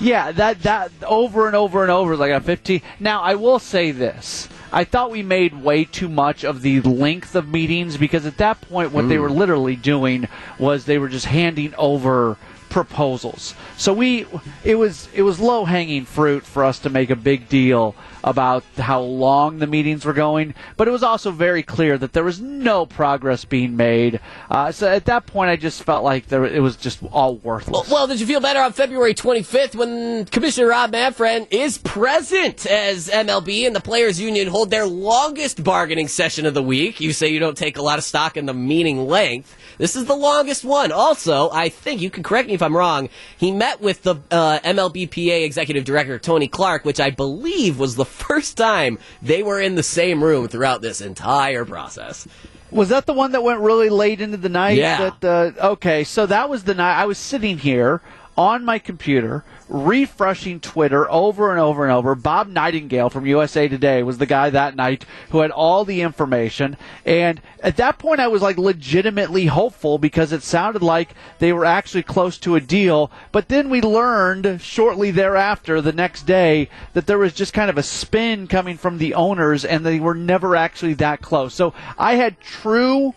Yeah, 0.00 0.32
that 0.32 0.62
that 0.62 0.90
over 1.06 1.48
and 1.48 1.54
over 1.54 1.82
and 1.82 1.90
over 1.90 2.16
like 2.16 2.32
a 2.32 2.40
15. 2.40 2.80
Now, 2.98 3.20
I 3.20 3.34
will 3.34 3.58
say 3.58 3.90
this. 3.90 4.48
I 4.72 4.84
thought 4.84 5.10
we 5.10 5.22
made 5.22 5.62
way 5.62 5.84
too 5.84 6.08
much 6.08 6.44
of 6.44 6.62
the 6.62 6.80
length 6.80 7.34
of 7.34 7.46
meetings 7.48 7.96
because 7.98 8.24
at 8.24 8.38
that 8.38 8.60
point 8.62 8.92
what 8.92 9.08
they 9.08 9.16
hmm. 9.16 9.22
were 9.22 9.30
literally 9.30 9.76
doing 9.76 10.28
was 10.58 10.84
they 10.84 10.98
were 10.98 11.10
just 11.10 11.26
handing 11.26 11.74
over 11.76 12.38
proposals. 12.70 13.54
So 13.76 13.92
we 13.92 14.26
it 14.64 14.76
was 14.76 15.08
it 15.14 15.22
was 15.22 15.38
low-hanging 15.38 16.06
fruit 16.06 16.44
for 16.44 16.64
us 16.64 16.78
to 16.80 16.90
make 16.90 17.10
a 17.10 17.16
big 17.16 17.48
deal 17.48 17.94
about 18.24 18.64
how 18.76 19.00
long 19.00 19.58
the 19.58 19.66
meetings 19.66 20.04
were 20.04 20.12
going, 20.12 20.54
but 20.76 20.88
it 20.88 20.90
was 20.90 21.02
also 21.02 21.30
very 21.30 21.62
clear 21.62 21.98
that 21.98 22.12
there 22.12 22.24
was 22.24 22.40
no 22.40 22.86
progress 22.86 23.44
being 23.44 23.76
made. 23.76 24.20
Uh, 24.50 24.70
so 24.72 24.88
at 24.88 25.04
that 25.06 25.26
point 25.26 25.50
I 25.50 25.56
just 25.56 25.82
felt 25.82 26.04
like 26.04 26.28
there 26.28 26.44
it 26.44 26.60
was 26.60 26.76
just 26.76 27.02
all 27.10 27.36
worthless. 27.36 27.88
Well, 27.90 28.06
did 28.06 28.20
you 28.20 28.26
feel 28.26 28.40
better 28.40 28.60
on 28.60 28.72
February 28.72 29.14
25th 29.14 29.74
when 29.74 30.24
Commissioner 30.26 30.68
Rob 30.68 30.92
Manfred 30.92 31.48
is 31.50 31.78
present 31.78 32.66
as 32.66 33.08
MLB 33.08 33.66
and 33.66 33.74
the 33.74 33.80
Players 33.80 34.20
Union 34.20 34.48
hold 34.48 34.70
their 34.70 34.86
longest 34.86 35.62
bargaining 35.62 36.08
session 36.08 36.46
of 36.46 36.54
the 36.54 36.62
week? 36.62 37.00
You 37.00 37.12
say 37.12 37.28
you 37.28 37.40
don't 37.40 37.56
take 37.56 37.76
a 37.76 37.82
lot 37.82 37.98
of 37.98 38.04
stock 38.04 38.36
in 38.36 38.46
the 38.46 38.54
meeting 38.54 39.06
length. 39.06 39.56
This 39.78 39.96
is 39.96 40.04
the 40.04 40.14
longest 40.14 40.64
one. 40.64 40.92
Also, 40.92 41.50
I 41.50 41.68
think 41.68 42.00
you 42.00 42.10
can 42.10 42.22
correct 42.22 42.48
me 42.48 42.54
if 42.54 42.62
I'm 42.62 42.76
wrong. 42.76 43.08
He 43.36 43.50
met 43.50 43.80
with 43.80 44.02
the 44.02 44.16
uh, 44.30 44.60
MLBPA 44.60 45.44
executive 45.44 45.84
director 45.84 46.18
Tony 46.18 46.46
Clark, 46.46 46.84
which 46.84 47.00
I 47.00 47.10
believe 47.10 47.78
was 47.78 47.96
the 47.96 48.04
first 48.12 48.56
time 48.56 48.98
they 49.20 49.42
were 49.42 49.60
in 49.60 49.74
the 49.74 49.82
same 49.82 50.22
room 50.22 50.48
throughout 50.48 50.82
this 50.82 51.00
entire 51.00 51.64
process. 51.64 52.28
Was 52.70 52.88
that 52.88 53.04
the 53.06 53.12
one 53.12 53.32
that 53.32 53.42
went 53.42 53.60
really 53.60 53.90
late 53.90 54.20
into 54.20 54.38
the 54.38 54.48
night? 54.48 54.78
Yeah. 54.78 55.10
That, 55.20 55.56
uh, 55.58 55.68
okay, 55.72 56.04
so 56.04 56.24
that 56.26 56.48
was 56.48 56.64
the 56.64 56.74
night 56.74 57.00
I 57.00 57.04
was 57.04 57.18
sitting 57.18 57.58
here 57.58 58.00
on 58.36 58.64
my 58.64 58.78
computer 58.78 59.44
refreshing 59.68 60.60
Twitter 60.60 61.10
over 61.10 61.50
and 61.50 61.58
over 61.58 61.84
and 61.84 61.92
over. 61.92 62.14
Bob 62.14 62.48
Nightingale 62.48 63.10
from 63.10 63.26
USA 63.26 63.68
Today 63.68 64.02
was 64.02 64.18
the 64.18 64.26
guy 64.26 64.50
that 64.50 64.76
night 64.76 65.04
who 65.30 65.40
had 65.40 65.50
all 65.50 65.84
the 65.84 66.02
information. 66.02 66.76
And 67.06 67.40
at 67.60 67.76
that 67.78 67.98
point, 67.98 68.20
I 68.20 68.28
was 68.28 68.42
like 68.42 68.58
legitimately 68.58 69.46
hopeful 69.46 69.98
because 69.98 70.32
it 70.32 70.42
sounded 70.42 70.82
like 70.82 71.14
they 71.38 71.52
were 71.52 71.64
actually 71.64 72.02
close 72.02 72.38
to 72.38 72.56
a 72.56 72.60
deal. 72.60 73.10
But 73.32 73.48
then 73.48 73.70
we 73.70 73.80
learned 73.80 74.60
shortly 74.60 75.10
thereafter, 75.10 75.80
the 75.80 75.92
next 75.92 76.26
day, 76.26 76.68
that 76.92 77.06
there 77.06 77.18
was 77.18 77.32
just 77.32 77.54
kind 77.54 77.70
of 77.70 77.78
a 77.78 77.82
spin 77.82 78.46
coming 78.46 78.76
from 78.76 78.98
the 78.98 79.14
owners 79.14 79.64
and 79.64 79.84
they 79.84 80.00
were 80.00 80.14
never 80.14 80.54
actually 80.54 80.94
that 80.94 81.22
close. 81.22 81.54
So 81.54 81.72
I 81.98 82.16
had 82.16 82.40
true 82.40 83.14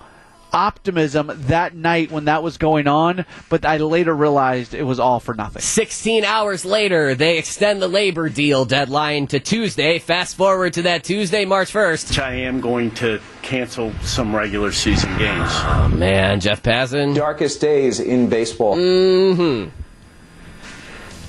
optimism 0.56 1.32
that 1.34 1.76
night 1.76 2.10
when 2.12 2.26
that 2.26 2.42
was 2.42 2.58
going 2.58 2.88
on, 2.88 3.26
but 3.50 3.66
I 3.66 3.78
later 3.78 4.16
realized 4.16 4.74
it 4.74 4.84
was 4.84 5.00
all 5.00 5.20
for 5.20 5.36
nothing. 5.36 5.62
16 5.62 6.24
hours 6.24 6.64
later, 6.64 7.14
they 7.14 7.38
extend 7.38 7.82
the 7.82 7.90
labor 7.90 8.30
deal 8.30 8.64
deadline 8.64 9.28
to 9.28 9.40
Tuesday. 9.40 10.00
Fast 10.00 10.38
forward 10.38 10.74
to 10.74 10.84
that 10.84 11.04
Tuesday, 11.04 11.44
March 11.44 11.74
1st. 11.74 12.20
I 12.24 12.36
am 12.36 12.62
going 12.62 12.92
to 12.92 13.20
cancel 13.42 13.92
some 14.02 14.34
regular 14.34 14.72
season 14.72 15.16
games. 15.18 15.50
Oh, 15.52 15.90
man, 15.94 16.40
Jeff 16.40 16.64
Passan. 16.64 17.14
Darkest 17.14 17.60
days 17.60 18.00
in 18.00 18.30
baseball. 18.30 18.78
Mm 18.78 19.36
hmm. 19.36 19.82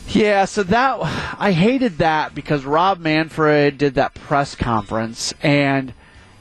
Yeah, 0.08 0.44
so 0.44 0.62
that 0.62 1.00
I 1.38 1.50
hated 1.50 1.98
that 1.98 2.32
because 2.32 2.64
Rob 2.64 3.00
Manfred 3.00 3.76
did 3.76 3.94
that 3.94 4.14
press 4.14 4.54
conference 4.54 5.34
and 5.42 5.92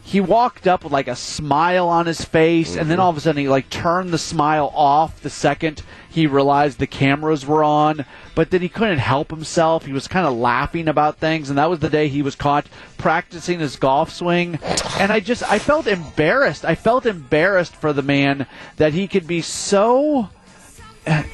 he 0.06 0.22
walked 0.22 0.68
up 0.68 0.84
with 0.84 0.94
like 0.94 1.08
a 1.08 1.16
smile 1.16 1.90
on 1.90 2.06
his 2.06 2.24
face 2.24 2.76
and 2.76 2.92
then 2.92 2.98
mm-hmm. 2.98 3.02
all 3.02 3.10
of 3.10 3.18
a 3.18 3.20
sudden 3.20 3.42
he 3.42 3.50
like 3.50 3.68
turned 3.72 4.12
the 4.12 4.20
smile 4.20 4.72
off 4.76 5.20
the 5.22 5.30
second 5.32 5.82
he 6.08 6.28
realized 6.28 6.78
the 6.78 6.86
cameras 6.86 7.44
were 7.44 7.64
on 7.64 8.06
but 8.36 8.52
then 8.52 8.62
he 8.62 8.70
couldn't 8.70 9.00
help 9.00 9.32
himself 9.32 9.84
he 9.84 9.92
was 9.92 10.08
kind 10.08 10.28
of 10.28 10.34
laughing 10.34 10.88
about 10.88 11.18
things 11.18 11.50
and 11.50 11.58
that 11.58 11.70
was 11.70 11.80
the 11.80 11.90
day 11.90 12.08
he 12.08 12.22
was 12.22 12.36
caught 12.36 12.68
practicing 13.00 13.60
his 13.60 13.78
golf 13.78 14.12
swing 14.12 14.60
and 15.00 15.12
i 15.12 15.20
just 15.20 15.42
i 15.52 15.58
felt 15.58 15.88
embarrassed 15.88 16.64
i 16.64 16.76
felt 16.76 17.08
embarrassed 17.08 17.76
for 17.76 17.92
the 17.92 18.04
man 18.04 18.46
that 18.78 18.94
he 18.94 19.08
could 19.08 19.26
be 19.26 19.42
so 19.42 20.30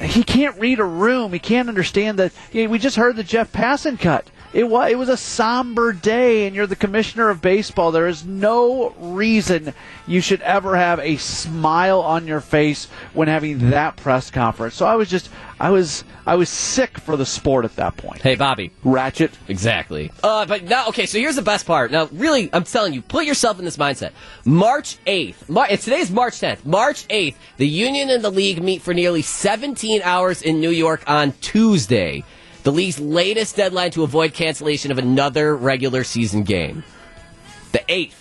he 0.00 0.22
can't 0.22 0.58
read 0.60 0.80
a 0.80 0.84
room. 0.84 1.32
He 1.32 1.38
can't 1.38 1.70
understand 1.70 2.18
that. 2.18 2.32
You 2.52 2.64
know, 2.64 2.70
we 2.70 2.78
just 2.78 2.96
heard 2.96 3.16
the 3.16 3.24
Jeff 3.24 3.52
Passan 3.52 3.98
cut. 3.98 4.26
It 4.52 4.64
was 4.68 4.90
it 4.90 4.98
was 4.98 5.08
a 5.08 5.16
somber 5.16 5.92
day, 5.94 6.46
and 6.46 6.54
you're 6.54 6.66
the 6.66 6.76
commissioner 6.76 7.30
of 7.30 7.40
baseball. 7.40 7.90
There 7.90 8.06
is 8.06 8.24
no 8.24 8.90
reason 8.98 9.72
you 10.06 10.20
should 10.20 10.42
ever 10.42 10.76
have 10.76 10.98
a 11.00 11.16
smile 11.16 12.00
on 12.00 12.26
your 12.26 12.40
face 12.40 12.86
when 13.14 13.28
having 13.28 13.70
that 13.70 13.96
press 13.96 14.30
conference. 14.30 14.74
So 14.74 14.84
I 14.84 14.96
was 14.96 15.08
just 15.08 15.30
I 15.58 15.70
was 15.70 16.04
I 16.26 16.34
was 16.34 16.50
sick 16.50 16.98
for 16.98 17.16
the 17.16 17.24
sport 17.24 17.64
at 17.64 17.76
that 17.76 17.96
point. 17.96 18.20
Hey, 18.20 18.34
Bobby. 18.34 18.72
Ratchet. 18.84 19.32
Exactly. 19.48 20.12
Uh, 20.22 20.44
but 20.44 20.64
now, 20.64 20.88
okay, 20.88 21.06
so 21.06 21.18
here's 21.18 21.36
the 21.36 21.42
best 21.42 21.64
part. 21.66 21.90
Now, 21.90 22.08
really, 22.12 22.50
I'm 22.52 22.64
telling 22.64 22.92
you, 22.92 23.00
put 23.00 23.24
yourself 23.24 23.58
in 23.58 23.64
this 23.64 23.76
mindset. 23.78 24.10
March 24.44 24.98
8th, 25.06 25.48
Mar- 25.48 25.64
it's- 25.66 25.84
today's 25.84 26.10
March 26.10 26.34
10th. 26.34 26.64
March 26.66 27.06
8th, 27.08 27.36
the 27.56 27.66
union 27.66 28.10
and 28.10 28.22
the 28.22 28.30
league 28.30 28.62
meet 28.62 28.82
for 28.82 28.92
nearly 28.92 29.22
17 29.22 30.02
hours 30.04 30.42
in 30.42 30.60
New 30.60 30.70
York 30.70 31.02
on 31.06 31.32
Tuesday. 31.40 32.22
The 32.62 32.72
league's 32.72 33.00
latest 33.00 33.56
deadline 33.56 33.90
to 33.92 34.02
avoid 34.04 34.34
cancellation 34.34 34.90
of 34.90 34.98
another 34.98 35.56
regular 35.56 36.04
season 36.04 36.44
game. 36.44 36.84
The 37.72 37.80
8th. 37.80 38.14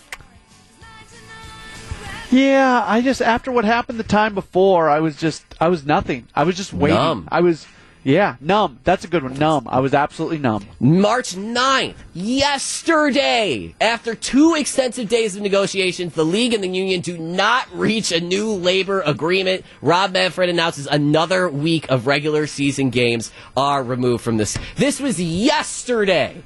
Yeah, 2.32 2.84
I 2.88 3.02
just 3.02 3.22
after 3.22 3.52
what 3.52 3.66
happened 3.66 4.00
the 4.00 4.04
time 4.04 4.34
before, 4.34 4.90
I 4.90 5.02
was 5.02 5.18
just 5.18 5.44
I 5.60 5.68
was 5.68 5.86
nothing. 5.86 6.28
I 6.34 6.44
was 6.44 6.56
just 6.56 6.72
waiting. 6.72 6.98
Numb. 6.98 7.28
I 7.30 7.42
was 7.42 7.68
yeah, 8.04 8.36
numb. 8.42 8.80
That's 8.84 9.04
a 9.04 9.08
good 9.08 9.24
one. 9.24 9.36
Numb. 9.36 9.68
I 9.70 9.80
was 9.80 9.94
absolutely 9.94 10.40
numb. 10.40 10.66
March 10.80 11.34
9th, 11.36 11.96
yesterday, 12.14 13.76
after 13.80 14.16
two 14.16 14.56
extensive 14.56 15.08
days 15.10 15.36
of 15.36 15.42
negotiations, 15.42 16.14
the 16.14 16.26
league 16.26 16.54
and 16.54 16.64
the 16.64 16.68
union 16.68 17.02
do 17.02 17.18
not 17.18 17.68
reach 17.74 18.12
a 18.12 18.20
new 18.20 18.52
labor 18.52 19.02
agreement. 19.02 19.64
Rob 19.82 20.12
Manfred 20.14 20.50
announces 20.50 20.88
another 20.88 21.50
week 21.50 21.90
of 21.90 22.08
regular 22.08 22.48
season 22.48 22.90
games 22.90 23.32
are 23.56 23.84
removed 23.84 24.24
from 24.24 24.38
this. 24.38 24.58
This 24.76 25.00
was 25.00 25.22
yesterday. 25.22 26.44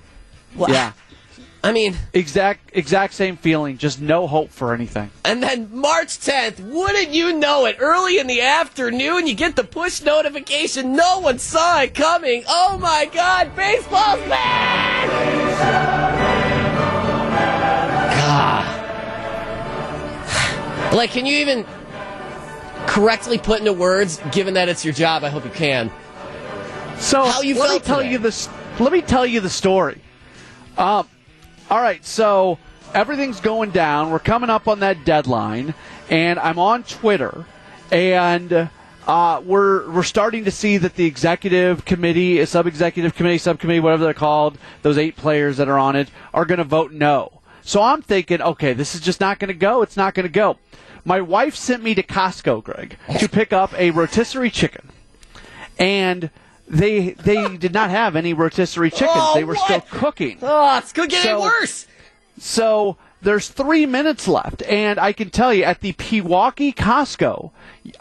Well, 0.56 0.70
Yeah. 0.70 0.94
I 1.66 1.72
mean, 1.72 1.96
Exact 2.14 2.70
exact 2.74 3.14
same 3.16 3.38
feeling, 3.38 3.78
just 3.78 4.00
no 4.00 4.28
hope 4.28 4.52
for 4.52 4.74
anything. 4.74 5.10
and 5.24 5.42
then 5.42 5.70
March 5.74 6.10
10th, 6.20 6.60
wouldn't 6.60 7.10
you 7.10 7.34
know 7.38 7.66
it, 7.66 7.78
early 7.80 8.20
in 8.20 8.28
the 8.28 8.42
afternoon, 8.42 9.26
you 9.28 9.34
get 9.34 9.56
the 9.56 9.64
push 9.64 10.02
notification. 10.02 10.96
No 10.96 11.20
one 11.20 11.40
saw 11.40 11.82
it 11.82 11.96
coming. 11.96 12.44
Oh 12.48 12.78
my 12.78 13.10
God, 13.12 13.56
baseball's 13.56 14.22
back! 14.30 15.10
God. 18.20 18.82
Like, 20.96 21.12
can 21.12 21.26
you 21.26 21.38
even 21.40 21.66
correctly 22.86 23.38
put 23.38 23.60
into 23.60 23.74
words, 23.74 24.22
given 24.32 24.54
that 24.54 24.70
it's 24.70 24.86
your 24.86 24.94
job? 24.94 25.24
I 25.26 25.30
hope 25.30 25.44
you 25.44 25.52
can. 25.52 25.92
So 26.98 27.26
How 27.26 27.42
you 27.42 27.60
let 27.60 27.72
me 27.74 27.80
tell 27.80 27.98
today? 27.98 28.12
you 28.12 28.18
this. 28.20 28.48
Let 28.80 28.94
me 28.94 29.02
tell 29.02 29.26
you 29.26 29.42
the 29.42 29.50
story. 29.50 30.00
Um, 30.78 31.08
all 31.70 31.82
right, 31.82 32.06
so 32.06 32.60
everything's 32.94 33.40
going 33.40 33.72
down. 33.72 34.12
We're 34.12 34.20
coming 34.20 34.50
up 34.50 34.68
on 34.68 34.80
that 34.82 35.04
deadline, 35.04 35.74
and 36.10 36.38
I'm 36.40 36.60
on 36.60 36.84
Twitter, 36.84 37.46
and 37.92 38.70
uh, 39.08 39.42
we're 39.44 39.90
we're 39.90 40.04
starting 40.04 40.46
to 40.46 40.52
see 40.52 40.78
that 40.78 40.96
the 40.96 41.06
executive 41.06 41.86
committee, 41.86 42.40
a 42.40 42.46
sub 42.46 42.68
executive 42.68 43.16
committee, 43.16 43.38
subcommittee, 43.38 43.80
whatever 43.80 44.04
they're 44.04 44.14
called, 44.14 44.58
those 44.84 44.98
eight 44.98 45.16
players 45.16 45.58
that 45.58 45.68
are 45.68 45.78
on 45.80 45.96
it, 45.96 46.10
are 46.34 46.46
going 46.46 46.60
to 46.60 46.64
vote 46.64 46.92
no. 46.92 47.42
So 47.64 47.82
I'm 47.82 48.04
thinking, 48.04 48.42
okay, 48.42 48.74
this 48.74 48.94
is 48.94 49.02
just 49.02 49.20
not 49.20 49.40
going 49.40 49.48
to 49.50 49.56
go. 49.56 49.82
It's 49.82 49.98
not 49.98 50.14
going 50.14 50.26
to 50.26 50.32
go. 50.32 50.58
My 51.04 51.22
wife 51.22 51.56
sent 51.56 51.84
me 51.84 51.96
to 51.96 52.04
Costco, 52.04 52.64
Greg, 52.64 52.98
to 53.20 53.30
pick 53.30 53.54
up 53.54 53.74
a 53.74 53.92
rotisserie 53.92 54.52
chicken, 54.52 54.90
and 55.80 56.30
they 56.68 57.12
they 57.12 57.58
did 57.58 57.74
not 57.74 57.90
have 57.90 58.16
any 58.16 58.34
rotisserie 58.34 58.90
chickens. 58.92 59.12
Oh, 59.16 59.34
they 59.36 59.44
were 59.44 59.56
what? 59.56 59.66
still 59.66 59.82
cooking. 60.00 60.38
Oh, 60.42 60.78
it's 60.78 60.94
going 60.94 61.10
to 61.10 61.16
get 61.16 61.24
So- 61.24 61.30
any 61.36 61.42
worse. 61.42 61.88
So 62.38 62.98
there's 63.22 63.48
three 63.48 63.86
minutes 63.86 64.28
left, 64.28 64.62
and 64.64 65.00
I 65.00 65.14
can 65.14 65.30
tell 65.30 65.54
you 65.54 65.64
at 65.64 65.80
the 65.82 65.94
Pewaukee 65.94 66.76
Costco, 66.76 67.52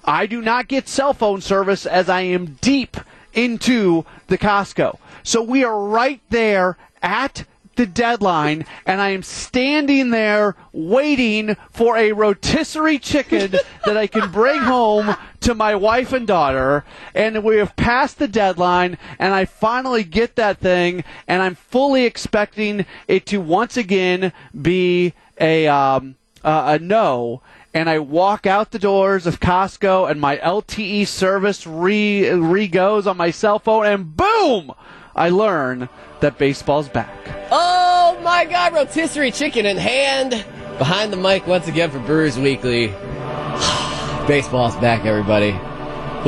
I 0.04 0.26
do 0.26 0.42
not 0.42 0.66
get 0.68 0.88
cell 0.88 1.14
phone 1.14 1.40
service 1.40 1.86
as 1.86 2.08
I 2.08 2.22
am 2.22 2.58
deep 2.60 2.96
into 3.32 4.04
the 4.26 4.36
Costco. 4.38 4.98
So 5.22 5.40
we 5.42 5.62
are 5.64 5.78
right 5.78 6.20
there 6.30 6.76
at 7.02 7.44
the 7.76 7.86
deadline, 7.86 8.66
and 8.86 9.00
I 9.00 9.10
am 9.10 9.22
standing 9.22 10.10
there 10.10 10.56
waiting 10.72 11.56
for 11.70 11.96
a 11.96 12.12
rotisserie 12.12 12.98
chicken 12.98 13.52
that 13.84 13.96
I 13.96 14.06
can 14.06 14.30
bring 14.30 14.60
home 14.60 15.16
to 15.40 15.54
my 15.54 15.74
wife 15.74 16.12
and 16.12 16.26
daughter. 16.26 16.84
And 17.14 17.44
we 17.44 17.56
have 17.56 17.76
passed 17.76 18.18
the 18.18 18.28
deadline, 18.28 18.98
and 19.18 19.32
I 19.34 19.44
finally 19.44 20.04
get 20.04 20.36
that 20.36 20.58
thing, 20.58 21.04
and 21.28 21.42
I'm 21.42 21.54
fully 21.54 22.04
expecting 22.04 22.86
it 23.08 23.26
to 23.26 23.38
once 23.38 23.76
again 23.76 24.32
be 24.60 25.14
a 25.40 25.66
um, 25.66 26.16
uh, 26.42 26.78
a 26.78 26.78
no. 26.78 27.42
And 27.72 27.90
I 27.90 27.98
walk 27.98 28.46
out 28.46 28.70
the 28.70 28.78
doors 28.78 29.26
of 29.26 29.40
Costco, 29.40 30.08
and 30.08 30.20
my 30.20 30.36
LTE 30.36 31.08
service 31.08 31.66
re 31.66 32.30
re 32.30 32.68
goes 32.68 33.06
on 33.06 33.16
my 33.16 33.30
cell 33.30 33.58
phone, 33.58 33.84
and 33.86 34.16
boom, 34.16 34.72
I 35.16 35.28
learn 35.28 35.88
that 36.20 36.38
baseball's 36.38 36.88
back. 36.88 37.10
Oh 37.50 38.18
my 38.22 38.44
God, 38.44 38.72
rotisserie 38.72 39.30
chicken 39.30 39.66
in 39.66 39.76
hand. 39.76 40.30
Behind 40.78 41.12
the 41.12 41.16
mic 41.16 41.46
once 41.46 41.68
again 41.68 41.90
for 41.90 42.00
Brewers 42.00 42.38
Weekly. 42.38 42.88
Baseball's 44.26 44.74
back, 44.76 45.04
everybody. 45.04 45.52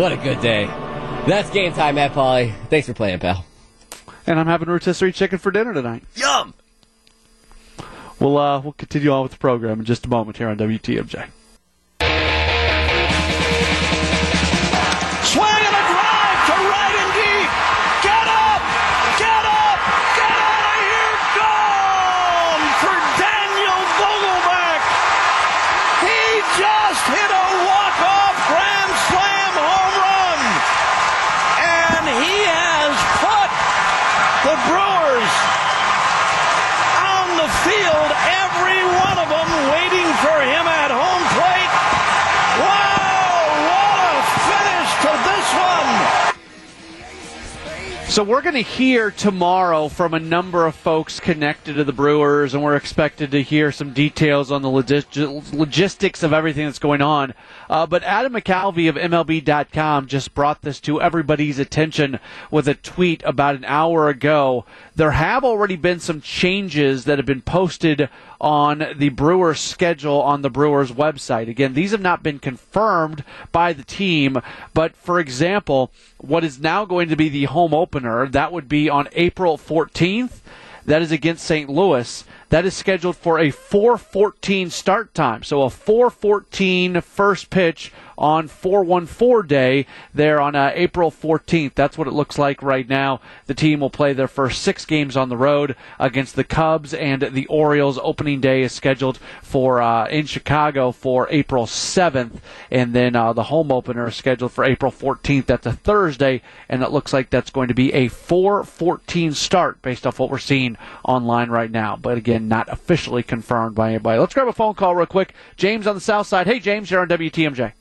What 0.00 0.12
a 0.12 0.16
good 0.16 0.40
day. 0.40 0.66
That's 1.26 1.50
game 1.50 1.72
time, 1.72 1.96
Matt 1.96 2.12
Pauley. 2.12 2.54
Thanks 2.68 2.86
for 2.86 2.94
playing, 2.94 3.18
pal. 3.18 3.44
And 4.26 4.38
I'm 4.38 4.46
having 4.46 4.68
rotisserie 4.68 5.12
chicken 5.12 5.38
for 5.38 5.50
dinner 5.50 5.74
tonight. 5.74 6.04
Yum! 6.14 6.54
We'll 8.20 8.38
uh, 8.38 8.60
we'll 8.60 8.72
continue 8.72 9.10
on 9.10 9.22
with 9.22 9.32
the 9.32 9.38
program 9.38 9.80
in 9.80 9.84
just 9.84 10.06
a 10.06 10.08
moment 10.08 10.36
here 10.36 10.48
on 10.48 10.56
WTMJ. 10.56 11.28
So 48.16 48.24
we're 48.24 48.40
going 48.40 48.54
to 48.54 48.62
hear 48.62 49.10
tomorrow 49.10 49.88
from 49.88 50.14
a 50.14 50.18
number 50.18 50.64
of 50.64 50.74
folks 50.74 51.20
connected 51.20 51.74
to 51.74 51.84
the 51.84 51.92
Brewers, 51.92 52.54
and 52.54 52.62
we're 52.62 52.74
expected 52.74 53.30
to 53.32 53.42
hear 53.42 53.70
some 53.70 53.92
details 53.92 54.50
on 54.50 54.62
the 54.62 54.70
logis- 54.70 55.52
logistics 55.52 56.22
of 56.22 56.32
everything 56.32 56.64
that's 56.64 56.78
going 56.78 57.02
on. 57.02 57.34
Uh, 57.68 57.84
but 57.84 58.02
Adam 58.04 58.32
McCalvy 58.32 58.88
of 58.88 58.94
MLB.com 58.94 60.06
just 60.06 60.32
brought 60.32 60.62
this 60.62 60.80
to 60.80 60.98
everybody's 60.98 61.58
attention 61.58 62.18
with 62.50 62.68
a 62.68 62.74
tweet 62.74 63.22
about 63.26 63.54
an 63.54 63.66
hour 63.66 64.08
ago. 64.08 64.64
There 64.94 65.10
have 65.10 65.44
already 65.44 65.76
been 65.76 66.00
some 66.00 66.22
changes 66.22 67.04
that 67.04 67.18
have 67.18 67.26
been 67.26 67.42
posted 67.42 68.08
on 68.40 68.94
the 68.96 69.08
Brewers 69.10 69.60
schedule 69.60 70.20
on 70.20 70.42
the 70.42 70.50
Brewers 70.50 70.92
website. 70.92 71.48
Again, 71.48 71.74
these 71.74 71.92
have 71.92 72.00
not 72.00 72.22
been 72.22 72.38
confirmed 72.38 73.24
by 73.52 73.72
the 73.72 73.84
team, 73.84 74.40
but 74.74 74.94
for 74.96 75.18
example, 75.20 75.90
what 76.18 76.44
is 76.44 76.60
now 76.60 76.84
going 76.84 77.08
to 77.08 77.16
be 77.16 77.28
the 77.28 77.44
home 77.44 77.74
opener, 77.74 78.26
that 78.28 78.52
would 78.52 78.68
be 78.68 78.88
on 78.88 79.08
April 79.12 79.56
14th. 79.56 80.40
That 80.84 81.02
is 81.02 81.10
against 81.10 81.44
St. 81.44 81.68
Louis. 81.68 82.24
That 82.50 82.64
is 82.64 82.74
scheduled 82.74 83.16
for 83.16 83.40
a 83.40 83.50
4:14 83.50 84.70
start 84.70 85.12
time. 85.14 85.42
So 85.42 85.62
a 85.62 85.68
4:14 85.68 87.02
first 87.02 87.50
pitch 87.50 87.92
on 88.18 88.48
414 88.48 89.46
day 89.46 89.86
there 90.14 90.40
on 90.40 90.54
uh, 90.54 90.72
April 90.74 91.10
14th. 91.10 91.74
That's 91.74 91.98
what 91.98 92.08
it 92.08 92.12
looks 92.12 92.38
like 92.38 92.62
right 92.62 92.88
now. 92.88 93.20
The 93.46 93.54
team 93.54 93.80
will 93.80 93.90
play 93.90 94.12
their 94.12 94.28
first 94.28 94.62
6 94.62 94.84
games 94.86 95.16
on 95.16 95.28
the 95.28 95.36
road 95.36 95.76
against 95.98 96.36
the 96.36 96.44
Cubs 96.44 96.94
and 96.94 97.22
the 97.22 97.46
Orioles. 97.46 97.98
Opening 98.02 98.40
day 98.40 98.62
is 98.62 98.72
scheduled 98.72 99.18
for 99.42 99.80
uh, 99.80 100.06
in 100.08 100.26
Chicago 100.26 100.92
for 100.92 101.28
April 101.30 101.66
7th 101.66 102.40
and 102.70 102.94
then 102.94 103.16
uh, 103.16 103.32
the 103.32 103.44
home 103.44 103.70
opener 103.70 104.08
is 104.08 104.16
scheduled 104.16 104.52
for 104.52 104.64
April 104.64 104.92
14th. 104.92 105.46
That's 105.46 105.66
a 105.66 105.72
Thursday 105.72 106.42
and 106.68 106.82
it 106.82 106.90
looks 106.90 107.12
like 107.12 107.30
that's 107.30 107.50
going 107.50 107.68
to 107.68 107.74
be 107.74 107.92
a 107.92 108.08
4:14 108.08 109.34
start 109.34 109.82
based 109.82 110.06
off 110.06 110.18
what 110.18 110.30
we're 110.30 110.38
seeing 110.38 110.76
online 111.04 111.50
right 111.50 111.70
now. 111.70 111.96
But 111.96 112.18
again, 112.18 112.48
not 112.48 112.68
officially 112.68 113.22
confirmed 113.22 113.74
by 113.74 113.90
anybody. 113.90 114.18
Let's 114.18 114.34
grab 114.34 114.48
a 114.48 114.52
phone 114.52 114.74
call 114.74 114.94
real 114.94 115.06
quick. 115.06 115.34
James 115.56 115.86
on 115.86 115.94
the 115.94 116.00
south 116.00 116.26
side. 116.26 116.46
Hey 116.46 116.60
James, 116.60 116.90
you're 116.90 117.00
on 117.00 117.08
WTMJ. 117.08 117.72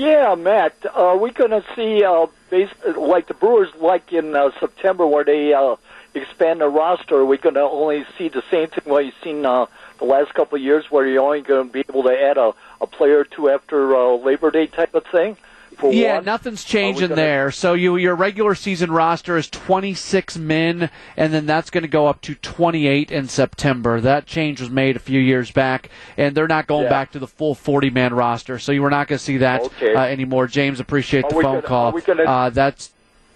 Yeah, 0.00 0.34
Matt. 0.34 0.86
Are 0.94 1.18
we 1.18 1.30
going 1.30 1.50
to 1.50 1.62
see 1.76 2.02
uh, 2.02 2.24
base, 2.48 2.70
like 2.96 3.26
the 3.26 3.34
Brewers, 3.34 3.68
like 3.74 4.14
in 4.14 4.34
uh, 4.34 4.48
September, 4.58 5.06
where 5.06 5.24
they 5.24 5.52
uh, 5.52 5.76
expand 6.14 6.62
the 6.62 6.70
roster? 6.70 7.16
Are 7.16 7.24
we 7.26 7.36
going 7.36 7.56
to 7.56 7.60
only 7.60 8.06
see 8.16 8.30
the 8.30 8.42
same 8.50 8.68
thing 8.68 8.84
what 8.90 9.04
you've 9.04 9.14
seen 9.22 9.44
uh, 9.44 9.66
the 9.98 10.06
last 10.06 10.32
couple 10.32 10.56
of 10.56 10.62
years, 10.62 10.90
where 10.90 11.06
you're 11.06 11.22
only 11.22 11.42
going 11.42 11.66
to 11.66 11.70
be 11.70 11.80
able 11.80 12.04
to 12.04 12.18
add 12.18 12.38
a, 12.38 12.54
a 12.80 12.86
player 12.86 13.18
or 13.18 13.24
two 13.24 13.50
after 13.50 13.94
uh, 13.94 14.16
Labor 14.16 14.50
Day 14.50 14.68
type 14.68 14.94
of 14.94 15.04
thing? 15.04 15.36
For 15.80 15.92
Yeah, 15.92 16.16
one? 16.16 16.24
nothing's 16.26 16.62
changing 16.64 17.08
gonna- 17.08 17.14
there. 17.16 17.50
So 17.50 17.72
you 17.74 17.96
your 17.96 18.14
regular 18.14 18.54
season 18.54 18.90
roster 18.92 19.36
is 19.36 19.48
26 19.48 20.36
men, 20.36 20.90
and 21.16 21.32
then 21.32 21.46
that's 21.46 21.70
going 21.70 21.82
to 21.82 21.88
go 21.88 22.06
up 22.06 22.20
to 22.22 22.34
28 22.34 23.10
in 23.10 23.28
September. 23.28 24.00
That 24.00 24.26
change 24.26 24.60
was 24.60 24.70
made 24.70 24.96
a 24.96 25.00
few 25.00 25.20
years 25.20 25.50
back, 25.50 25.88
and 26.18 26.34
they're 26.34 26.46
not 26.48 26.66
going 26.66 26.84
Yeah. 26.84 26.90
back 26.90 27.12
to 27.12 27.18
the 27.18 27.26
full 27.26 27.54
40 27.54 27.90
man 27.90 28.12
roster. 28.14 28.58
So 28.58 28.72
you 28.72 28.82
were 28.82 28.90
not 28.90 29.08
going 29.08 29.18
to 29.18 29.24
see 29.24 29.38
that 29.38 29.62
Okay. 29.62 29.94
uh, 29.94 30.02
anymore. 30.02 30.46
James, 30.46 30.80
appreciate 30.80 31.24
Are 31.24 31.28
the 31.30 31.34
phone 31.34 31.42
gonna- 31.42 31.62
call. 31.62 31.96
are 31.96 32.00
gonna- 32.00 32.24
uh, 32.24 32.50
that's 32.50 32.90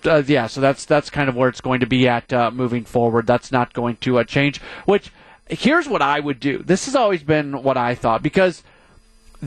uh, 0.06 0.22
yeah, 0.26 0.46
so 0.46 0.60
that's 0.60 0.84
that's 0.84 1.08
kind 1.08 1.30
of 1.30 1.34
where 1.36 1.48
it's 1.48 1.62
going 1.62 1.80
to 1.80 1.86
be 1.86 2.06
at 2.06 2.30
uh, 2.30 2.50
moving 2.50 2.84
forward. 2.84 3.26
That's 3.26 3.50
not 3.50 3.72
going 3.72 3.96
to 4.02 4.18
uh, 4.18 4.24
change. 4.24 4.60
Which 4.84 5.10
here's 5.48 5.88
what 5.88 6.02
I 6.02 6.20
would 6.20 6.40
do. 6.40 6.58
This 6.58 6.84
has 6.84 6.94
always 6.94 7.22
been 7.22 7.62
what 7.62 7.78
I 7.78 7.94
thought 7.94 8.22
because 8.22 8.62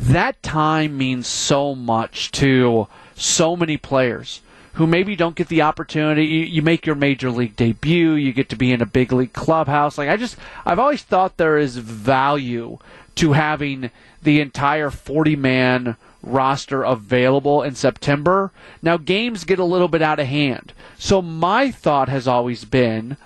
that 0.01 0.41
time 0.43 0.97
means 0.97 1.27
so 1.27 1.75
much 1.75 2.31
to 2.33 2.87
so 3.15 3.55
many 3.55 3.77
players 3.77 4.41
who 4.73 4.85
maybe 4.85 5.15
don't 5.15 5.35
get 5.35 5.47
the 5.47 5.63
opportunity. 5.63 6.25
You, 6.25 6.45
you 6.45 6.61
make 6.61 6.85
your 6.85 6.95
major 6.95 7.31
league 7.31 7.55
debut, 7.55 8.13
you 8.13 8.31
get 8.31 8.49
to 8.49 8.55
be 8.55 8.71
in 8.71 8.81
a 8.81 8.85
big 8.85 9.11
league 9.11 9.33
clubhouse. 9.33 9.97
Like 9.97 10.09
I 10.09 10.17
just, 10.17 10.37
I've 10.65 10.79
always 10.79 11.01
thought 11.01 11.37
there 11.37 11.57
is 11.57 11.77
value 11.77 12.77
to 13.15 13.33
having 13.33 13.89
the 14.21 14.39
entire 14.39 14.91
40 14.91 15.35
man 15.35 15.95
roster 16.21 16.83
available 16.83 17.63
in 17.63 17.73
September. 17.73 18.51
Now 18.81 18.97
games 18.97 19.45
get 19.45 19.57
a 19.57 19.65
little 19.65 19.87
bit 19.87 20.03
out 20.03 20.19
of 20.19 20.27
hand. 20.27 20.73
So 20.99 21.21
my 21.21 21.71
thought 21.71 22.09
has 22.09 22.27
always 22.27 22.65
been 22.65 23.17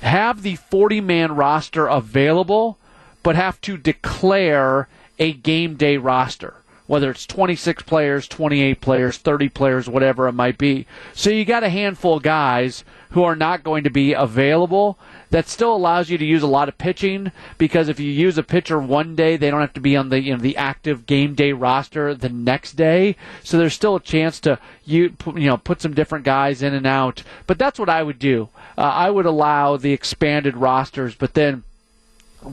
have 0.00 0.42
the 0.42 0.56
40 0.56 1.02
man 1.02 1.36
roster 1.36 1.86
available, 1.86 2.78
but 3.22 3.36
have 3.36 3.60
to 3.60 3.76
declare 3.76 4.88
a 5.20 5.32
game 5.32 5.76
day 5.76 5.98
roster. 5.98 6.54
Whether 6.86 7.12
it's 7.12 7.24
26 7.24 7.84
players, 7.84 8.26
28 8.26 8.80
players, 8.80 9.16
30 9.16 9.48
players, 9.50 9.88
whatever 9.88 10.26
it 10.26 10.32
might 10.32 10.58
be. 10.58 10.86
So 11.14 11.30
you 11.30 11.44
got 11.44 11.62
a 11.62 11.68
handful 11.68 12.16
of 12.16 12.24
guys 12.24 12.82
who 13.10 13.22
are 13.22 13.36
not 13.36 13.62
going 13.62 13.84
to 13.84 13.90
be 13.90 14.12
available. 14.12 14.98
That 15.30 15.46
still 15.46 15.72
allows 15.72 16.10
you 16.10 16.18
to 16.18 16.24
use 16.24 16.42
a 16.42 16.48
lot 16.48 16.68
of 16.68 16.78
pitching 16.78 17.30
because 17.58 17.88
if 17.88 18.00
you 18.00 18.10
use 18.10 18.36
a 18.38 18.42
pitcher 18.42 18.80
one 18.80 19.14
day, 19.14 19.36
they 19.36 19.50
don't 19.50 19.60
have 19.60 19.72
to 19.74 19.80
be 19.80 19.96
on 19.96 20.08
the 20.08 20.20
you 20.20 20.32
know, 20.32 20.40
the 20.40 20.56
active 20.56 21.06
game 21.06 21.36
day 21.36 21.52
roster 21.52 22.12
the 22.12 22.28
next 22.28 22.72
day. 22.72 23.14
So 23.44 23.56
there's 23.56 23.74
still 23.74 23.94
a 23.94 24.00
chance 24.00 24.40
to 24.40 24.58
you 24.84 25.14
you 25.26 25.46
know 25.46 25.58
put 25.58 25.80
some 25.80 25.94
different 25.94 26.24
guys 26.24 26.60
in 26.60 26.74
and 26.74 26.88
out. 26.88 27.22
But 27.46 27.58
that's 27.58 27.78
what 27.78 27.88
I 27.88 28.02
would 28.02 28.18
do. 28.18 28.48
Uh, 28.76 28.80
I 28.80 29.10
would 29.10 29.26
allow 29.26 29.76
the 29.76 29.92
expanded 29.92 30.56
rosters, 30.56 31.14
but 31.14 31.34
then 31.34 31.62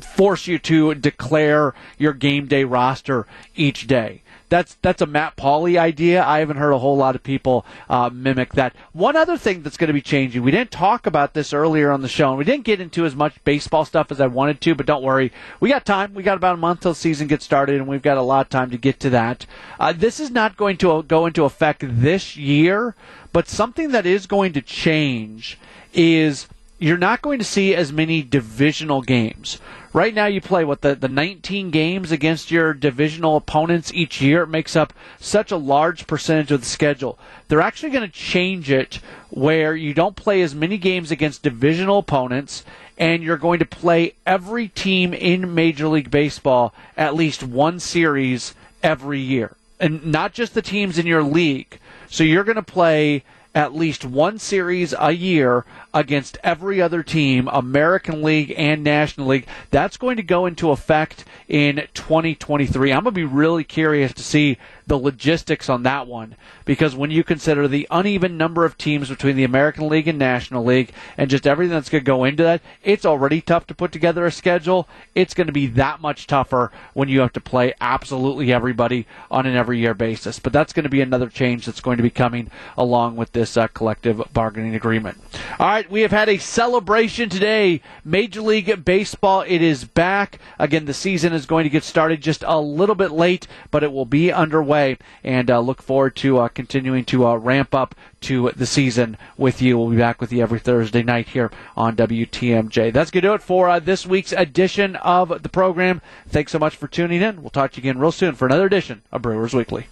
force 0.02 0.48
you 0.48 0.60
to 0.60 0.96
declare 0.96 1.74
your 1.98 2.14
game 2.14 2.48
day 2.48 2.64
roster 2.64 3.26
each 3.56 3.88
day. 3.88 4.22
That's 4.50 4.76
that's 4.82 5.02
a 5.02 5.06
Matt 5.06 5.36
Pauley 5.36 5.78
idea. 5.78 6.24
I 6.24 6.40
haven't 6.40 6.56
heard 6.56 6.72
a 6.72 6.78
whole 6.78 6.96
lot 6.96 7.16
of 7.16 7.24
people 7.24 7.66
uh, 7.90 8.10
mimic 8.14 8.54
that. 8.54 8.74
One 8.94 9.18
other 9.18 9.38
thing 9.38 9.62
that's 9.62 9.76
going 9.76 9.90
to 9.90 9.94
be 9.94 10.02
changing. 10.02 10.42
We 10.42 10.52
didn't 10.52 10.72
talk 10.72 11.06
about 11.06 11.34
this 11.34 11.52
earlier 11.52 11.92
on 11.92 12.02
the 12.02 12.08
show, 12.08 12.30
and 12.30 12.38
we 12.38 12.46
didn't 12.46 12.64
get 12.64 12.80
into 12.80 13.06
as 13.06 13.14
much 13.14 13.44
baseball 13.44 13.84
stuff 13.84 14.10
as 14.10 14.22
I 14.22 14.28
wanted 14.28 14.62
to. 14.62 14.74
But 14.76 14.86
don't 14.86 15.04
worry, 15.04 15.34
we 15.60 15.70
got 15.70 15.86
time. 15.86 16.14
We 16.14 16.24
got 16.24 16.38
about 16.38 16.56
a 16.56 16.58
month 16.58 16.82
till 16.82 16.94
the 16.94 16.96
season 16.96 17.28
gets 17.28 17.44
started, 17.44 17.76
and 17.76 17.88
we've 17.88 18.02
got 18.02 18.18
a 18.18 18.22
lot 18.22 18.46
of 18.46 18.50
time 18.50 18.72
to 18.72 18.78
get 18.78 19.02
to 19.02 19.10
that. 19.10 19.46
Uh, 19.80 19.92
this 19.92 20.20
is 20.20 20.32
not 20.32 20.56
going 20.56 20.78
to 20.78 21.04
go 21.04 21.26
into 21.26 21.44
effect 21.44 21.84
this 21.86 22.38
year, 22.38 22.96
but 23.34 23.50
something 23.50 23.92
that 23.92 24.06
is 24.06 24.28
going 24.28 24.54
to 24.54 24.62
change 24.62 25.60
is 25.94 26.48
you're 26.80 26.98
not 26.98 27.22
going 27.22 27.40
to 27.40 27.46
see 27.46 27.74
as 27.74 27.92
many 27.92 28.22
divisional 28.22 29.02
games. 29.02 29.60
Right 29.94 30.14
now, 30.14 30.28
you 30.28 30.42
play 30.42 30.64
what 30.64 30.82
the, 30.82 30.94
the 30.94 31.08
19 31.08 31.72
games 31.72 32.12
against 32.12 32.52
your 32.52 32.74
divisional 32.74 33.36
opponents 33.36 33.92
each 33.94 34.22
year. 34.22 34.44
It 34.44 34.48
makes 34.48 34.76
up 34.76 34.94
such 35.20 35.52
a 35.52 35.58
large 35.58 36.06
percentage 36.06 36.52
of 36.52 36.60
the 36.60 36.68
schedule. 36.68 37.18
They're 37.48 37.62
actually 37.62 37.90
going 37.90 38.08
to 38.08 38.14
change 38.14 38.70
it 38.70 39.00
where 39.30 39.76
you 39.76 39.96
don't 39.96 40.16
play 40.16 40.42
as 40.42 40.54
many 40.54 40.78
games 40.78 41.10
against 41.10 41.42
divisional 41.42 41.98
opponents, 42.00 42.64
and 42.98 43.24
you're 43.24 43.38
going 43.38 43.60
to 43.60 43.66
play 43.66 44.14
every 44.26 44.68
team 44.68 45.14
in 45.14 45.56
Major 45.56 45.88
League 45.88 46.12
Baseball 46.12 46.76
at 46.96 47.16
least 47.16 47.42
one 47.42 47.80
series 47.80 48.54
every 48.84 49.20
year, 49.20 49.56
and 49.80 50.06
not 50.06 50.34
just 50.34 50.54
the 50.54 50.62
teams 50.62 51.00
in 51.00 51.08
your 51.08 51.24
league. 51.24 51.80
So 52.08 52.24
you're 52.24 52.44
going 52.44 52.56
to 52.56 52.62
play 52.62 53.24
at 53.56 53.74
least 53.74 54.06
one 54.06 54.38
series 54.38 54.94
a 55.00 55.12
year 55.12 55.66
against 55.98 56.38
every 56.44 56.80
other 56.80 57.02
team, 57.02 57.50
American 57.52 58.22
League 58.22 58.54
and 58.56 58.84
National 58.84 59.26
League. 59.26 59.48
That's 59.72 59.98
going 59.98 60.18
to 60.18 60.24
go 60.24 60.46
into 60.46 60.70
effect 60.70 61.26
in 61.48 61.88
2023. 61.96 62.92
I'm 62.92 63.04
going 63.04 63.06
to 63.06 63.12
be 63.12 63.26
really 63.26 63.64
curious 63.64 64.14
to 64.14 64.24
see 64.24 64.60
the 64.86 64.98
logistics 64.98 65.70
on 65.70 65.84
that 65.84 66.08
one 66.08 66.36
because 66.66 66.96
when 66.96 67.12
you 67.12 67.24
consider 67.24 67.68
the 67.68 67.88
uneven 67.92 68.38
number 68.38 68.64
of 68.64 68.78
teams 68.78 69.10
between 69.10 69.36
the 69.36 69.44
American 69.44 69.90
League 69.90 70.08
and 70.08 70.20
National 70.20 70.64
League 70.64 70.92
and 71.18 71.30
just 71.30 71.48
everything 71.48 71.74
that's 71.74 71.90
going 71.90 72.04
to 72.04 72.06
go 72.06 72.24
into 72.24 72.44
that, 72.44 72.62
it's 72.84 73.06
already 73.06 73.42
tough 73.42 73.66
to 73.68 73.76
put 73.76 73.92
together 73.92 74.26
a 74.26 74.32
schedule. 74.32 74.88
It's 75.16 75.34
going 75.34 75.48
to 75.48 75.54
be 75.54 75.68
that 75.68 76.00
much 76.00 76.28
tougher 76.28 76.72
when 76.94 77.10
you 77.10 77.22
have 77.22 77.34
to 77.34 77.42
play 77.42 77.74
absolutely 77.82 78.54
everybody 78.54 79.08
on 79.32 79.46
an 79.46 79.56
every 79.56 79.80
year 79.80 79.94
basis. 79.94 80.40
But 80.40 80.54
that's 80.54 80.74
going 80.74 80.84
to 80.84 80.90
be 80.90 81.02
another 81.02 81.28
change 81.28 81.66
that's 81.66 81.82
going 81.82 81.98
to 81.98 82.04
be 82.04 82.10
coming 82.10 82.52
along 82.78 83.16
with 83.16 83.34
this 83.34 83.58
uh, 83.58 83.68
collective 83.68 84.22
bargaining 84.32 84.76
agreement. 84.76 85.18
All 85.60 85.68
right, 85.68 85.87
we 85.90 86.02
have 86.02 86.12
had 86.12 86.30
a 86.30 86.38
celebration 86.38 87.30
today. 87.30 87.82
Major 88.04 88.42
League 88.42 88.84
Baseball, 88.84 89.42
it 89.48 89.62
is 89.62 89.86
back. 89.86 90.40
Again, 90.60 90.86
the 90.86 90.94
season 90.94 91.34
is 91.34 91.46
going 91.46 91.64
to 91.64 91.70
get 91.70 91.84
started 91.84 92.22
just 92.22 92.44
a 92.46 92.60
little 92.60 92.96
bit 92.96 93.12
late, 93.12 93.48
but 93.72 93.84
it 93.84 93.92
will 93.92 94.06
be 94.06 94.32
underway 94.32 94.98
and 95.24 95.50
uh, 95.50 95.60
look 95.60 95.82
forward 95.82 96.16
to 96.18 96.40
uh, 96.40 96.48
continuing 96.50 97.06
to 97.06 97.28
uh, 97.28 97.36
ramp 97.36 97.74
up 97.74 97.96
to 98.22 98.52
the 98.56 98.66
season 98.66 99.18
with 99.38 99.62
you. 99.62 99.78
We'll 99.78 99.90
be 99.90 99.98
back 99.98 100.22
with 100.22 100.32
you 100.32 100.42
every 100.42 100.60
Thursday 100.60 101.04
night 101.04 101.30
here 101.30 101.52
on 101.76 101.96
WTMJ. 101.96 102.92
That's 102.94 103.12
going 103.12 103.22
to 103.22 103.30
do 103.30 103.34
it 103.34 103.42
for 103.42 103.70
uh, 103.70 103.80
this 103.80 104.06
week's 104.06 104.32
edition 104.32 104.96
of 104.98 105.44
the 105.44 105.50
program. 105.50 106.02
Thanks 106.28 106.52
so 106.52 106.60
much 106.60 106.76
for 106.76 106.88
tuning 106.88 107.22
in. 107.22 107.42
We'll 107.42 107.50
talk 107.50 107.72
to 107.74 107.82
you 107.82 107.90
again 107.90 108.00
real 108.00 108.12
soon 108.12 108.36
for 108.36 108.46
another 108.46 108.66
edition 108.66 109.02
of 109.12 109.22
Brewers 109.22 109.54
Weekly. 109.54 109.88